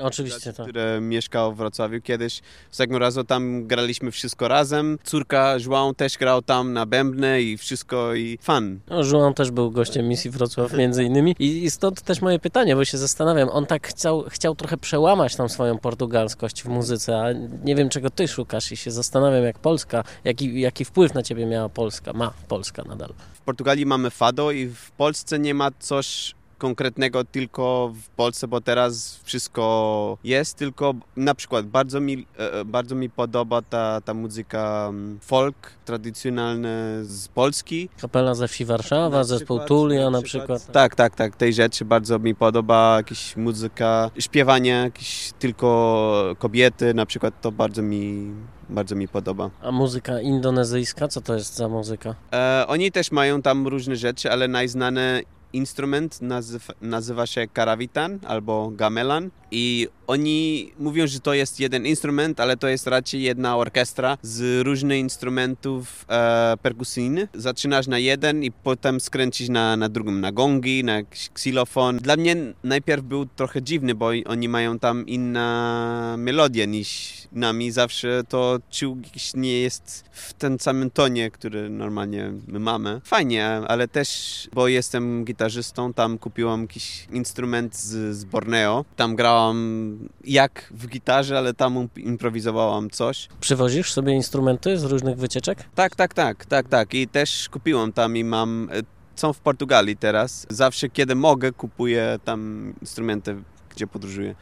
Oczywiście, 0.00 0.52
tak. 0.52 0.66
Który 0.66 1.00
mieszkał 1.00 1.54
w 1.54 1.56
Wrocławiu 1.56 2.00
kiedyś. 2.02 2.40
Z 2.70 2.76
tego 2.76 2.98
razu 2.98 3.24
tam 3.24 3.66
graliśmy 3.66 4.10
wszystko 4.10 4.48
razem. 4.48 4.98
Córka 5.04 5.56
João 5.58 5.94
też 5.94 6.18
grał 6.18 6.42
tam 6.42 6.72
na 6.72 6.86
bębny 6.86 7.42
i 7.42 7.56
wszystko 7.56 8.14
i 8.14 8.38
fan. 8.42 8.80
No, 8.90 9.02
João 9.02 9.34
też 9.34 9.50
był 9.50 9.70
gościem 9.70 10.08
misji 10.08 10.30
Wrocław 10.30 10.72
między 10.72 11.04
innymi. 11.04 11.34
I, 11.38 11.64
I 11.64 11.70
stąd 11.70 12.02
też 12.02 12.20
moje 12.22 12.38
pytanie, 12.38 12.76
bo 12.76 12.84
się 12.84 12.98
zastanawiam. 12.98 13.48
On 13.48 13.66
tak 13.66 13.88
chciał, 13.88 14.24
chciał 14.28 14.54
trochę 14.54 14.76
przełamać 14.76 15.36
tą 15.36 15.48
swoją 15.48 15.78
portugalskość 15.78 16.62
w 16.62 16.68
muzyce, 16.68 17.18
a 17.18 17.32
nie 17.64 17.74
wiem 17.74 17.88
czego 17.88 18.10
ty 18.10 18.28
szukasz 18.28 18.72
i 18.72 18.76
się 18.76 18.90
zastanawiam 18.90 19.44
jak 19.44 19.58
Polska, 19.58 20.04
jaki, 20.24 20.60
jaki 20.60 20.84
wpływ 20.84 21.14
na 21.14 21.22
ciebie 21.22 21.46
miała 21.46 21.68
Polska, 21.68 22.12
ma 22.12 22.32
Polska 22.48 22.82
nadal. 22.82 23.14
W 23.34 23.40
Portugalii 23.40 23.86
mamy 23.86 24.10
fado 24.10 24.50
i 24.50 24.66
w 24.66 24.90
Polsce 24.90 25.38
nie 25.38 25.54
ma 25.54 25.70
coś 25.78 26.34
konkretnego 26.58 27.24
tylko 27.24 27.92
w 28.02 28.08
Polsce, 28.08 28.48
bo 28.48 28.60
teraz 28.60 29.20
wszystko 29.24 30.18
jest, 30.24 30.56
tylko 30.56 30.94
na 31.16 31.34
przykład 31.34 31.66
bardzo 31.66 32.00
mi, 32.00 32.26
e, 32.38 32.52
e, 32.52 32.64
bardzo 32.64 32.94
mi 32.94 33.10
podoba 33.10 33.62
ta, 33.62 34.00
ta 34.00 34.14
muzyka 34.14 34.86
mm, 34.88 35.18
folk 35.20 35.56
tradycjonalna 35.84 36.68
z 37.02 37.28
Polski. 37.28 37.88
Kapela 38.00 38.34
ze 38.34 38.48
wsi 38.48 38.64
Warszawa, 38.64 39.24
zespół 39.24 39.60
Tulia 39.60 40.10
na 40.10 40.22
przykład. 40.22 40.48
Na 40.48 40.56
przykład. 40.56 40.74
Tak, 40.74 40.94
tak, 40.94 41.14
tak, 41.14 41.36
tej 41.36 41.52
rzeczy 41.52 41.84
bardzo 41.84 42.18
mi 42.18 42.34
podoba, 42.34 42.94
jakaś 42.96 43.36
muzyka, 43.36 44.10
śpiewanie, 44.18 44.70
jakieś 44.70 45.32
tylko 45.38 46.34
kobiety 46.38 46.94
na 46.94 47.06
przykład, 47.06 47.40
to 47.40 47.52
bardzo 47.52 47.82
mi 47.82 48.32
bardzo 48.68 48.94
mi 48.94 49.08
podoba. 49.08 49.50
A 49.62 49.72
muzyka 49.72 50.20
indonezyjska, 50.20 51.08
co 51.08 51.20
to 51.20 51.34
jest 51.34 51.54
za 51.54 51.68
muzyka? 51.68 52.14
E, 52.32 52.64
oni 52.68 52.92
też 52.92 53.12
mają 53.12 53.42
tam 53.42 53.66
różne 53.66 53.96
rzeczy, 53.96 54.30
ale 54.30 54.48
najznane 54.48 55.22
instrument 55.56 56.22
nazywa, 56.22 56.74
nazywa 56.80 57.26
się 57.26 57.46
karawitan 57.52 58.18
albo 58.26 58.70
gamelan 58.70 59.30
i 59.50 59.88
oni 60.06 60.72
mówią, 60.78 61.06
że 61.06 61.20
to 61.20 61.34
jest 61.34 61.60
jeden 61.60 61.86
instrument, 61.86 62.40
ale 62.40 62.56
to 62.56 62.68
jest 62.68 62.86
raczej 62.86 63.22
jedna 63.22 63.56
orkiestra 63.56 64.18
z 64.22 64.66
różnych 64.66 64.98
instrumentów 64.98 66.06
e, 66.08 66.54
perkusyjnych. 66.62 67.30
Zaczynasz 67.34 67.86
na 67.86 67.98
jeden 67.98 68.44
i 68.44 68.50
potem 68.50 69.00
skręcisz 69.00 69.48
na, 69.48 69.76
na 69.76 69.88
drugim, 69.88 70.20
na 70.20 70.32
gongi, 70.32 70.84
na 70.84 70.98
xylofon. 71.34 71.98
Dla 71.98 72.16
mnie 72.16 72.36
najpierw 72.64 73.02
był 73.02 73.26
trochę 73.26 73.62
dziwny, 73.62 73.94
bo 73.94 74.10
oni 74.26 74.48
mają 74.48 74.78
tam 74.78 75.06
inna 75.06 76.16
melodię 76.18 76.66
niż 76.66 77.12
nami. 77.32 77.70
Zawsze 77.70 78.22
to 78.28 78.58
czuł 78.70 78.96
nie 79.34 79.60
jest 79.60 80.04
w 80.12 80.32
tym 80.32 80.60
samym 80.60 80.90
tonie, 80.90 81.30
który 81.30 81.70
normalnie 81.70 82.32
my 82.46 82.58
mamy. 82.58 83.00
Fajnie, 83.04 83.46
ale 83.48 83.88
też, 83.88 84.48
bo 84.52 84.68
jestem 84.68 85.24
gitarzystą, 85.46 85.92
tam 85.92 86.18
kupiłam 86.18 86.60
jakiś 86.62 87.06
instrument 87.12 87.76
z, 87.76 88.16
z 88.16 88.24
Borneo. 88.24 88.84
Tam 88.96 89.16
grałam 89.16 89.98
jak 90.24 90.68
w 90.70 90.88
gitarze, 90.88 91.38
ale 91.38 91.54
tam 91.54 91.88
improwizowałam 91.96 92.90
coś. 92.90 93.28
Przywozisz 93.40 93.92
sobie 93.92 94.12
instrumenty 94.12 94.78
z 94.78 94.84
różnych 94.84 95.16
wycieczek? 95.16 95.64
Tak, 95.74 95.96
tak, 95.96 96.14
tak, 96.14 96.46
tak, 96.46 96.68
tak. 96.68 96.94
I 96.94 97.08
też 97.08 97.48
kupiłam 97.48 97.92
tam 97.92 98.16
i 98.16 98.24
mam 98.24 98.68
e, 98.72 98.82
są 99.16 99.32
w 99.32 99.40
Portugalii 99.40 99.96
teraz. 99.96 100.46
Zawsze, 100.50 100.88
kiedy 100.88 101.14
mogę, 101.14 101.52
kupuję 101.52 102.18
tam 102.24 102.72
instrumenty, 102.80 103.36
gdzie 103.70 103.86
podróżuję. 103.86 104.34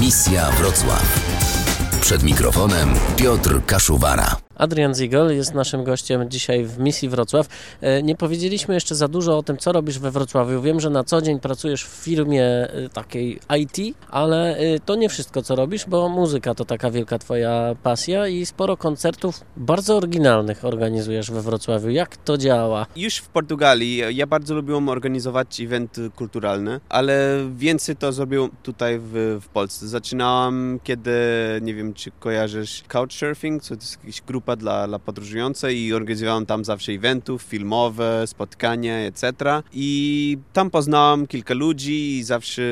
Misja 0.00 0.50
Wrocław. 0.50 1.20
Przed 2.00 2.22
mikrofonem 2.22 2.88
Piotr 3.16 3.64
Kaszuwara. 3.66 4.47
Adrian 4.58 4.94
Ziegel 4.94 5.36
jest 5.36 5.54
naszym 5.54 5.84
gościem 5.84 6.30
dzisiaj 6.30 6.64
w 6.64 6.78
misji 6.78 7.08
Wrocław. 7.08 7.48
E, 7.80 8.02
nie 8.02 8.14
powiedzieliśmy 8.14 8.74
jeszcze 8.74 8.94
za 8.94 9.08
dużo 9.08 9.38
o 9.38 9.42
tym, 9.42 9.56
co 9.56 9.72
robisz 9.72 9.98
we 9.98 10.10
Wrocławiu. 10.10 10.62
Wiem, 10.62 10.80
że 10.80 10.90
na 10.90 11.04
co 11.04 11.22
dzień 11.22 11.40
pracujesz 11.40 11.84
w 11.84 11.88
firmie 11.88 12.44
e, 12.44 12.88
takiej 12.88 13.40
IT, 13.58 13.96
ale 14.10 14.56
e, 14.56 14.80
to 14.80 14.94
nie 14.94 15.08
wszystko, 15.08 15.42
co 15.42 15.56
robisz, 15.56 15.86
bo 15.86 16.08
muzyka 16.08 16.54
to 16.54 16.64
taka 16.64 16.90
wielka 16.90 17.18
twoja 17.18 17.74
pasja 17.82 18.28
i 18.28 18.46
sporo 18.46 18.76
koncertów 18.76 19.40
bardzo 19.56 19.96
oryginalnych 19.96 20.64
organizujesz 20.64 21.30
we 21.30 21.42
Wrocławiu. 21.42 21.90
Jak 21.90 22.16
to 22.16 22.38
działa? 22.38 22.86
Już 22.96 23.16
w 23.16 23.28
Portugalii 23.28 24.02
ja 24.10 24.26
bardzo 24.26 24.54
lubiłem 24.54 24.88
organizować 24.88 25.60
eventy 25.60 26.10
kulturalne, 26.16 26.80
ale 26.88 27.38
więcej 27.56 27.96
to 27.96 28.12
zrobiłem 28.12 28.50
tutaj 28.62 28.98
w, 28.98 29.38
w 29.42 29.48
Polsce. 29.48 29.88
Zaczynałam, 29.88 30.80
kiedy, 30.82 31.12
nie 31.62 31.74
wiem, 31.74 31.94
czy 31.94 32.10
kojarzysz 32.10 32.82
Couchsurfing, 32.88 33.64
to 33.64 33.74
jest 33.74 33.98
jakaś 34.04 34.20
grupa 34.20 34.47
grupa 34.48 34.56
dla, 34.56 34.86
dla 34.86 34.98
podróżujących 34.98 35.76
i 35.76 35.92
organizowałem 35.92 36.46
tam 36.46 36.64
zawsze 36.64 36.92
eventów, 36.92 37.42
filmowe, 37.42 38.26
spotkania, 38.26 38.98
etc. 38.98 39.32
I 39.72 40.38
tam 40.52 40.70
poznałem 40.70 41.26
kilka 41.26 41.54
ludzi 41.54 42.18
i 42.18 42.24
zawsze 42.24 42.62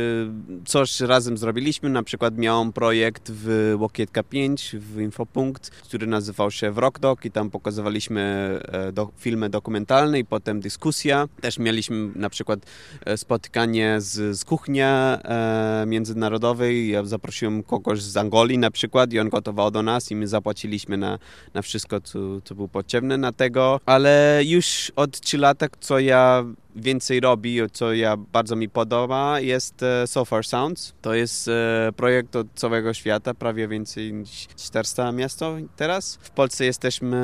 coś 0.65 1.01
razem 1.01 1.39
zrobiliśmy. 1.39 1.89
Na 1.89 2.03
przykład 2.03 2.39
miałem 2.39 2.73
projekt 2.73 3.31
w 3.31 3.75
Łokietka 3.79 4.23
5, 4.23 4.77
w 4.79 5.01
Infopunkt, 5.01 5.71
który 5.71 6.07
nazywał 6.07 6.51
się 6.51 6.71
Wrokdok 6.73 7.25
i 7.25 7.31
tam 7.31 7.51
pokazywaliśmy 7.51 8.23
e, 8.65 8.93
do, 8.93 9.09
filmy 9.19 9.51
dokumentalne 9.51 10.19
i 10.19 10.25
potem 10.25 10.61
dyskusja. 10.61 11.29
Też 11.41 11.59
mieliśmy 11.59 12.11
na 12.15 12.31
przykład 12.31 12.61
e, 13.05 13.17
spotykanie 13.17 13.97
z, 14.01 14.39
z 14.39 14.45
kuchnia 14.45 15.19
e, 15.25 15.85
międzynarodowej. 15.87 16.91
Ja 16.91 17.05
zaprosiłem 17.05 17.63
kogoś 17.63 18.03
z 18.03 18.17
Angolii 18.17 18.59
na 18.59 18.71
przykład 18.71 19.13
i 19.13 19.21
on 19.21 19.29
gotował 19.29 19.71
do 19.71 19.83
nas 19.83 20.11
i 20.11 20.17
my 20.17 20.29
zapłaciliśmy 20.29 20.97
na, 20.97 21.19
na 21.55 21.63
wszystko, 21.67 22.01
co, 22.01 22.19
co 22.45 22.55
było 22.55 22.69
potrzebne 22.69 23.17
na 23.17 23.33
tego. 23.33 23.81
Ale 23.87 24.41
już 24.45 24.93
od 24.97 25.21
3 25.21 25.39
lat, 25.39 25.59
co 25.81 25.99
ja 25.99 26.45
więcej 26.77 27.21
robi, 27.21 27.59
co 27.73 27.93
ja 27.93 28.17
bardzo 28.17 28.57
mi 28.57 28.69
podoba, 28.69 29.41
jest 29.41 29.83
e, 29.83 30.07
So 30.07 30.25
Far 30.25 30.47
Sounds. 30.47 30.95
To 31.03 31.15
jest 31.15 31.49
e, 31.49 31.93
projekt 31.97 32.37
od 32.37 32.47
całego 32.55 32.95
świata, 32.95 33.35
prawie 33.35 33.69
więcej 33.69 34.13
niż 34.13 34.47
400 34.57 35.13
miasto 35.13 35.57
teraz. 35.77 36.19
W 36.23 36.31
Polsce 36.31 36.65
jesteśmy 36.65 37.17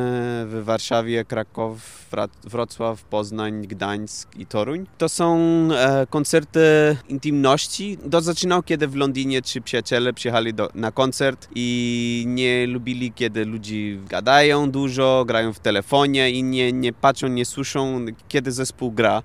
w 0.49 0.63
Warszawie, 0.65 1.25
Kraków, 1.25 2.09
Wrocław, 2.45 3.05
Poznań, 3.05 3.67
Gdańsk 3.67 4.37
i 4.37 4.47
Toruń. 4.47 4.87
To 4.99 5.09
są 5.09 5.39
e, 5.73 6.07
koncerty 6.11 6.61
intymności. 7.09 7.99
To 8.11 8.21
zaczynało, 8.21 8.63
kiedy 8.63 8.89
w 8.89 8.97
Londynie 8.97 9.43
trzy 9.43 9.61
przyjaciele 9.61 10.13
przyjechali 10.13 10.55
do, 10.55 10.69
na 10.75 10.93
koncert 10.93 11.49
i 11.55 12.25
nie 12.27 12.67
lubili, 12.67 13.13
kiedy 13.13 13.45
ludzie 13.45 13.97
gadają 14.09 14.71
dużo, 14.71 15.25
grają 15.27 15.53
w 15.53 15.59
telefonie 15.59 16.31
i 16.31 16.43
nie, 16.43 16.73
nie 16.73 16.93
patrzą, 16.93 17.29
nie 17.29 17.45
słyszą, 17.45 18.07
kiedy 18.29 18.53
zespół 18.53 18.93
gra 18.93 19.23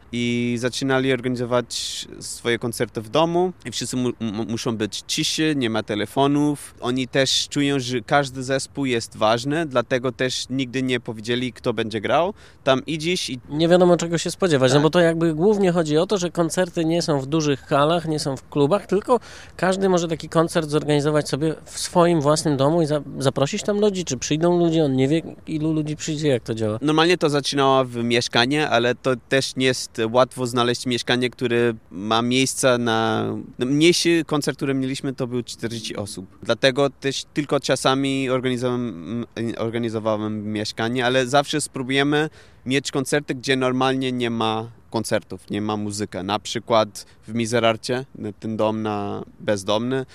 zaczynali 0.58 1.14
organizować 1.14 2.08
swoje 2.20 2.60
koncerty 2.60 3.02
w 3.02 3.10
domu 3.10 3.54
i 3.66 3.72
wszyscy 3.72 3.98
mu 3.98 4.12
muszą 4.48 4.78
być 4.78 5.04
ciszy, 5.08 5.54
nie 5.58 5.70
ma 5.70 5.84
telefonów. 5.84 6.76
Oni 6.82 7.08
też 7.08 7.48
czują, 7.50 7.80
że 7.80 8.02
każdy 8.02 8.44
zespół 8.44 8.86
jest 8.86 9.18
ważny, 9.18 9.66
dlatego 9.66 10.12
też 10.12 10.46
nigdy 10.50 10.84
nie 10.84 11.00
powiedzieli, 11.00 11.54
kto 11.54 11.74
będzie 11.74 12.02
grał. 12.02 12.34
Tam 12.64 12.86
idziesz 12.86 13.30
i... 13.30 13.40
Nie 13.50 13.68
wiadomo 13.68 13.98
czego 13.98 14.18
się 14.18 14.32
spodziewać, 14.32 14.72
tak. 14.72 14.76
no 14.80 14.84
bo 14.84 14.90
to 14.90 15.00
jakby 15.00 15.34
głównie 15.34 15.72
chodzi 15.72 15.98
o 15.98 16.08
to, 16.08 16.18
że 16.18 16.32
koncerty 16.32 16.86
nie 16.86 17.02
są 17.02 17.20
w 17.20 17.26
dużych 17.26 17.62
halach, 17.62 18.08
nie 18.08 18.20
są 18.20 18.38
w 18.38 18.50
klubach, 18.50 18.86
tylko 18.86 19.20
każdy 19.56 19.90
może 19.90 20.08
taki 20.08 20.30
koncert 20.30 20.70
zorganizować 20.70 21.30
sobie 21.30 21.56
w 21.66 21.80
swoim 21.80 22.22
własnym 22.22 22.58
domu 22.58 22.82
i 22.82 22.86
za 22.86 23.02
zaprosić 23.20 23.64
tam 23.64 23.80
ludzi, 23.80 24.06
czy 24.06 24.18
przyjdą 24.18 24.60
ludzie, 24.60 24.84
on 24.84 24.96
nie 24.96 25.08
wie 25.08 25.22
ilu 25.48 25.74
ludzi 25.74 25.96
przyjdzie, 25.96 26.28
jak 26.28 26.44
to 26.44 26.56
działa. 26.56 26.80
Normalnie 26.82 27.18
to 27.18 27.30
zaczynało 27.30 27.86
w 27.86 27.96
mieszkanie, 27.96 28.70
ale 28.70 28.96
to 28.96 29.12
też 29.30 29.56
nie 29.56 29.66
jest 29.66 30.02
łatwo 30.12 30.48
znaleźć 30.48 30.86
mieszkanie, 30.86 31.30
które 31.30 31.74
ma 31.92 32.22
miejsca 32.22 32.78
na... 32.78 33.26
Mniejszy 33.60 34.24
koncert, 34.26 34.58
który 34.58 34.74
mieliśmy, 34.74 35.14
to 35.14 35.28
był 35.28 35.44
40 35.44 35.96
osób. 35.96 36.26
Dlatego 36.44 36.90
też 36.90 37.26
tylko 37.34 37.60
czasami 37.60 38.30
organizowałem, 38.30 39.26
organizowałem 39.58 40.52
mieszkanie, 40.54 41.06
ale 41.06 41.28
zawsze 41.28 41.62
spróbujemy 41.62 42.30
mieć 42.66 42.92
koncerty, 42.92 43.36
gdzie 43.36 43.56
normalnie 43.56 44.12
nie 44.12 44.30
ma 44.30 44.72
koncertów, 44.90 45.50
nie 45.50 45.62
ma 45.62 45.78
muzyki. 45.78 46.18
Na 46.24 46.40
przykład 46.40 47.06
w 47.28 47.34
Mizerarcie, 47.34 48.06
ten 48.40 48.58
dom 48.58 48.82
na 48.82 49.24
bezdomny, 49.40 49.98
e, 49.98 50.06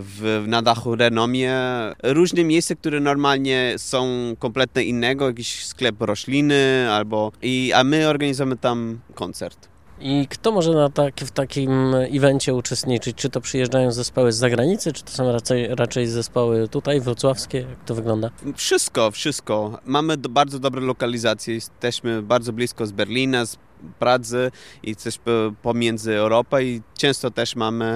w, 0.00 0.44
na 0.46 0.62
dachu 0.62 0.96
Renomie, 0.96 1.54
różne 2.02 2.44
miejsca, 2.44 2.74
które 2.74 3.00
normalnie 3.00 3.74
są 3.76 4.06
kompletnie 4.38 4.82
innego, 4.82 5.26
jakiś 5.26 5.66
sklep 5.66 6.02
rośliny 6.02 6.88
albo... 6.90 7.32
I, 7.42 7.72
a 7.74 7.84
my 7.84 8.08
organizujemy 8.08 8.56
tam 8.56 8.98
koncert. 9.14 9.68
I 10.00 10.26
kto 10.30 10.52
może 10.52 10.72
na 10.72 10.90
tak, 10.90 11.20
w 11.20 11.30
takim 11.30 11.94
evencie 11.94 12.54
uczestniczyć? 12.54 13.16
Czy 13.16 13.30
to 13.30 13.40
przyjeżdżają 13.40 13.92
zespoły 13.92 14.32
z 14.32 14.36
zagranicy, 14.36 14.92
czy 14.92 15.04
to 15.04 15.10
są 15.10 15.32
raczej, 15.32 15.74
raczej 15.74 16.06
zespoły 16.06 16.68
tutaj, 16.68 17.00
wrocławskie? 17.00 17.58
Jak 17.58 17.84
to 17.86 17.94
wygląda? 17.94 18.30
Wszystko, 18.56 19.10
wszystko. 19.10 19.78
Mamy 19.84 20.16
do, 20.16 20.28
bardzo 20.28 20.58
dobre 20.58 20.80
lokalizacje. 20.80 21.54
Jesteśmy 21.54 22.22
bardzo 22.22 22.52
blisko 22.52 22.86
z 22.86 22.92
Berlina, 22.92 23.46
z 23.46 23.56
Pradze 23.98 24.50
i 24.82 24.96
też 24.96 25.18
pomiędzy 25.62 26.16
Europą 26.16 26.58
i 26.58 26.82
często 26.98 27.30
też 27.30 27.56
mamy 27.56 27.86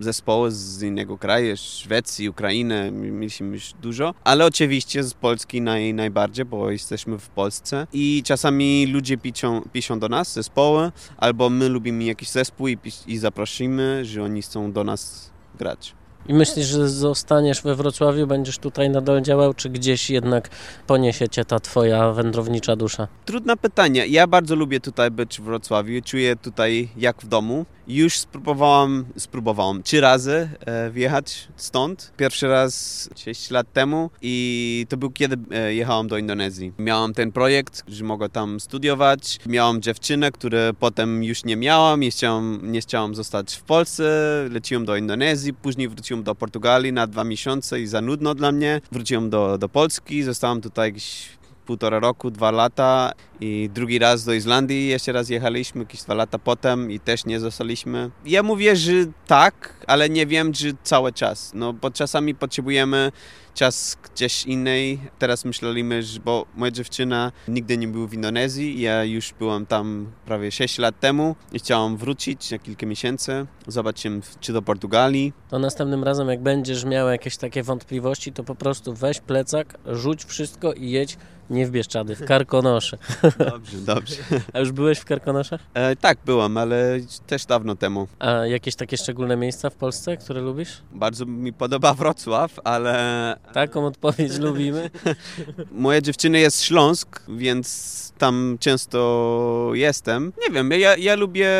zespoły 0.00 0.50
z 0.50 0.82
innego 0.82 1.18
kraju, 1.18 1.56
Szwecji, 1.56 2.28
Ukrainy, 2.28 2.90
mieliśmy 2.92 3.46
już 3.46 3.72
dużo, 3.82 4.14
ale 4.24 4.46
oczywiście 4.46 5.02
z 5.02 5.14
Polski 5.14 5.60
naj, 5.60 5.94
najbardziej, 5.94 6.44
bo 6.44 6.70
jesteśmy 6.70 7.18
w 7.18 7.28
Polsce 7.28 7.86
i 7.92 8.22
czasami 8.26 8.86
ludzie 8.86 9.16
piszą, 9.18 9.62
piszą 9.72 9.98
do 9.98 10.08
nas 10.08 10.32
zespoły, 10.32 10.92
albo 11.16 11.50
my 11.50 11.68
lubimy 11.68 12.04
jakiś 12.04 12.28
zespół 12.28 12.68
i, 12.68 12.78
i 13.06 13.18
zaprosimy, 13.18 14.04
że 14.04 14.22
oni 14.22 14.42
chcą 14.42 14.72
do 14.72 14.84
nas 14.84 15.30
grać. 15.58 15.99
I 16.26 16.34
myślisz, 16.34 16.66
że 16.66 16.88
zostaniesz 16.88 17.62
we 17.62 17.74
Wrocławiu, 17.74 18.26
będziesz 18.26 18.58
tutaj 18.58 18.90
nadal 18.90 19.22
działał, 19.22 19.54
czy 19.54 19.70
gdzieś 19.70 20.10
jednak 20.10 20.48
poniesie 20.86 21.28
cię 21.28 21.44
ta 21.44 21.60
twoja 21.60 22.12
wędrownicza 22.12 22.76
dusza? 22.76 23.08
Trudne 23.24 23.56
pytanie. 23.56 24.06
Ja 24.06 24.26
bardzo 24.26 24.56
lubię 24.56 24.80
tutaj 24.80 25.10
być 25.10 25.40
w 25.40 25.44
Wrocławiu. 25.44 26.02
Czuję 26.04 26.36
tutaj 26.36 26.88
jak 26.96 27.22
w 27.22 27.28
domu. 27.28 27.66
Już 27.90 28.18
spróbowałam, 28.18 29.04
spróbowałam 29.16 29.82
trzy 29.82 30.00
razy 30.00 30.48
e, 30.60 30.90
wjechać 30.90 31.48
stąd. 31.56 32.12
Pierwszy 32.16 32.48
raz 32.48 33.08
6 33.16 33.50
lat 33.50 33.72
temu 33.72 34.10
i 34.22 34.86
to 34.88 34.96
był 34.96 35.10
kiedy 35.10 35.36
e, 35.50 35.74
jechałam 35.74 36.08
do 36.08 36.18
Indonezji. 36.18 36.72
Miałam 36.78 37.14
ten 37.14 37.32
projekt, 37.32 37.82
że 37.88 38.04
mogę 38.04 38.28
tam 38.28 38.60
studiować. 38.60 39.38
Miałam 39.46 39.82
dziewczynę, 39.82 40.32
której 40.32 40.74
potem 40.74 41.24
już 41.24 41.44
nie 41.44 41.56
miałam. 41.56 42.00
Nie 42.00 42.10
chciałam, 42.10 42.60
nie 42.62 42.80
chciałam 42.80 43.14
zostać 43.14 43.54
w 43.54 43.62
Polsce. 43.62 44.04
Leciłem 44.50 44.84
do 44.84 44.96
Indonezji, 44.96 45.54
później 45.54 45.88
wróciłem 45.88 46.22
do 46.22 46.34
Portugalii 46.34 46.92
na 46.92 47.06
dwa 47.06 47.24
miesiące 47.24 47.80
i 47.80 47.86
za 47.86 48.00
nudno 48.00 48.34
dla 48.34 48.52
mnie. 48.52 48.80
Wróciłem 48.92 49.30
do, 49.30 49.58
do 49.58 49.68
Polski, 49.68 50.22
zostałam 50.22 50.60
tutaj 50.60 50.88
jakieś 50.88 51.39
półtora 51.66 51.98
roku, 51.98 52.30
dwa 52.30 52.50
lata 52.50 53.12
i 53.40 53.70
drugi 53.74 53.98
raz 53.98 54.24
do 54.24 54.32
Islandii 54.32 54.88
jeszcze 54.88 55.12
raz 55.12 55.28
jechaliśmy, 55.28 55.80
jakieś 55.80 56.02
dwa 56.02 56.14
lata 56.14 56.38
potem 56.38 56.90
i 56.90 57.00
też 57.00 57.24
nie 57.24 57.40
zostaliśmy. 57.40 58.10
Ja 58.24 58.42
mówię, 58.42 58.76
że 58.76 58.92
tak, 59.26 59.84
ale 59.86 60.10
nie 60.10 60.26
wiem, 60.26 60.52
czy 60.52 60.76
cały 60.82 61.12
czas, 61.12 61.52
no 61.54 61.72
bo 61.72 61.90
czasami 61.90 62.34
potrzebujemy 62.34 63.12
czas 63.54 63.96
gdzieś 64.14 64.44
innej. 64.44 64.98
Teraz 65.18 65.44
myśleliśmy, 65.44 66.02
że, 66.02 66.20
bo 66.20 66.46
moja 66.56 66.70
dziewczyna 66.70 67.32
nigdy 67.48 67.76
nie 67.76 67.88
była 67.88 68.06
w 68.06 68.14
Indonezji, 68.14 68.80
ja 68.80 69.04
już 69.04 69.32
byłam 69.38 69.66
tam 69.66 70.12
prawie 70.26 70.52
6 70.52 70.78
lat 70.78 71.00
temu 71.00 71.36
i 71.52 71.58
chciałam 71.58 71.96
wrócić 71.96 72.50
na 72.50 72.58
kilka 72.58 72.86
miesięcy, 72.86 73.46
zobaczyć 73.66 74.12
czy 74.40 74.52
do 74.52 74.62
Portugalii. 74.62 75.32
To 75.48 75.58
następnym 75.58 76.04
razem 76.04 76.28
jak 76.28 76.42
będziesz 76.42 76.84
miał 76.84 77.08
jakieś 77.08 77.36
takie 77.36 77.62
wątpliwości, 77.62 78.32
to 78.32 78.44
po 78.44 78.54
prostu 78.54 78.94
weź 78.94 79.20
plecak, 79.20 79.78
rzuć 79.86 80.24
wszystko 80.24 80.72
i 80.72 80.90
jedź 80.90 81.16
nie 81.50 81.66
w 81.66 81.70
Bieszczady, 81.70 82.16
w 82.16 82.24
Karkonosze. 82.24 82.98
Dobrze, 83.50 83.78
dobrze. 83.78 84.14
A 84.52 84.58
już 84.58 84.72
byłeś 84.72 84.98
w 84.98 85.04
Karkonoszach? 85.04 85.60
E, 85.74 85.96
tak, 85.96 86.18
byłam, 86.26 86.56
ale 86.56 87.00
też 87.26 87.46
dawno 87.46 87.76
temu. 87.76 88.08
A 88.18 88.30
jakieś 88.30 88.76
takie 88.76 88.96
szczególne 88.96 89.36
miejsca 89.36 89.70
w 89.70 89.74
Polsce, 89.74 90.16
które 90.16 90.40
lubisz? 90.40 90.82
Bardzo 90.92 91.26
mi 91.26 91.52
podoba 91.52 91.94
Wrocław, 91.94 92.60
ale... 92.64 93.36
Taką 93.52 93.86
odpowiedź 93.86 94.38
lubimy. 94.38 94.90
Moja 95.72 96.00
dziewczyna 96.00 96.38
jest 96.38 96.62
Śląsk, 96.62 97.22
więc 97.28 98.10
tam 98.18 98.56
często 98.60 99.70
jestem. 99.74 100.32
Nie 100.48 100.54
wiem, 100.54 100.70
ja, 100.70 100.96
ja 100.96 101.14
lubię 101.14 101.50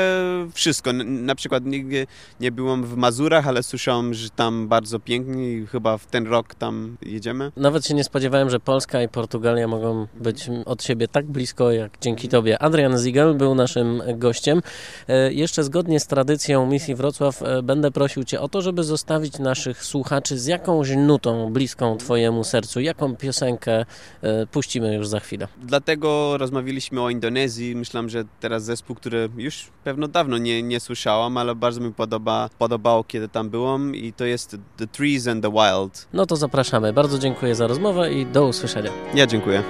wszystko. 0.54 0.92
Na 1.04 1.34
przykład 1.34 1.64
nigdy 1.64 2.06
nie 2.40 2.52
byłem 2.52 2.84
w 2.84 2.96
Mazurach, 2.96 3.48
ale 3.48 3.62
słyszałem, 3.62 4.14
że 4.14 4.30
tam 4.30 4.68
bardzo 4.68 4.98
pięknie 4.98 5.52
i 5.52 5.66
chyba 5.66 5.98
w 5.98 6.06
ten 6.06 6.26
rok 6.26 6.54
tam 6.54 6.96
jedziemy. 7.02 7.52
Nawet 7.56 7.86
się 7.86 7.94
nie 7.94 8.04
spodziewałem, 8.04 8.50
że 8.50 8.60
Polska 8.60 9.02
i 9.02 9.08
Portugalia 9.08 9.68
mogą 9.68 9.79
być 10.14 10.50
od 10.66 10.82
siebie 10.82 11.08
tak 11.08 11.26
blisko, 11.26 11.72
jak 11.72 11.98
dzięki 12.00 12.28
Tobie. 12.28 12.62
Adrian 12.62 12.98
Ziegel 12.98 13.34
był 13.34 13.54
naszym 13.54 14.02
gościem. 14.14 14.62
E, 15.08 15.32
jeszcze 15.32 15.64
zgodnie 15.64 16.00
z 16.00 16.06
tradycją 16.06 16.66
misji 16.66 16.94
Wrocław 16.94 17.42
e, 17.42 17.62
będę 17.62 17.90
prosił 17.90 18.24
Cię 18.24 18.40
o 18.40 18.48
to, 18.48 18.62
żeby 18.62 18.84
zostawić 18.84 19.38
naszych 19.38 19.84
słuchaczy 19.84 20.38
z 20.38 20.46
jakąś 20.46 20.90
nutą 20.96 21.52
bliską 21.52 21.96
Twojemu 21.96 22.44
sercu. 22.44 22.80
Jaką 22.80 23.16
piosenkę 23.16 23.84
e, 24.22 24.46
puścimy 24.46 24.94
już 24.94 25.08
za 25.08 25.20
chwilę? 25.20 25.48
Dlatego 25.62 26.38
rozmawialiśmy 26.38 27.00
o 27.00 27.10
Indonezji. 27.10 27.76
Myślałem, 27.76 28.08
że 28.08 28.24
teraz 28.40 28.64
zespół, 28.64 28.96
który 28.96 29.28
już 29.36 29.70
pewno 29.84 30.08
dawno 30.08 30.38
nie, 30.38 30.62
nie 30.62 30.80
słyszałam, 30.80 31.36
ale 31.36 31.54
bardzo 31.54 31.80
mi 31.80 31.92
podoba, 31.92 32.50
podobało, 32.58 33.04
kiedy 33.04 33.28
tam 33.28 33.50
byłam 33.50 33.94
i 33.94 34.12
to 34.12 34.24
jest 34.24 34.56
The 34.76 34.86
Trees 34.86 35.26
and 35.26 35.42
the 35.42 35.50
Wild. 35.50 36.08
No 36.12 36.26
to 36.26 36.36
zapraszamy. 36.36 36.92
Bardzo 36.92 37.18
dziękuję 37.18 37.54
za 37.54 37.66
rozmowę 37.66 38.12
i 38.12 38.26
do 38.26 38.46
usłyszenia. 38.46 38.90
Ja 39.14 39.26
dziękuję. 39.26 39.62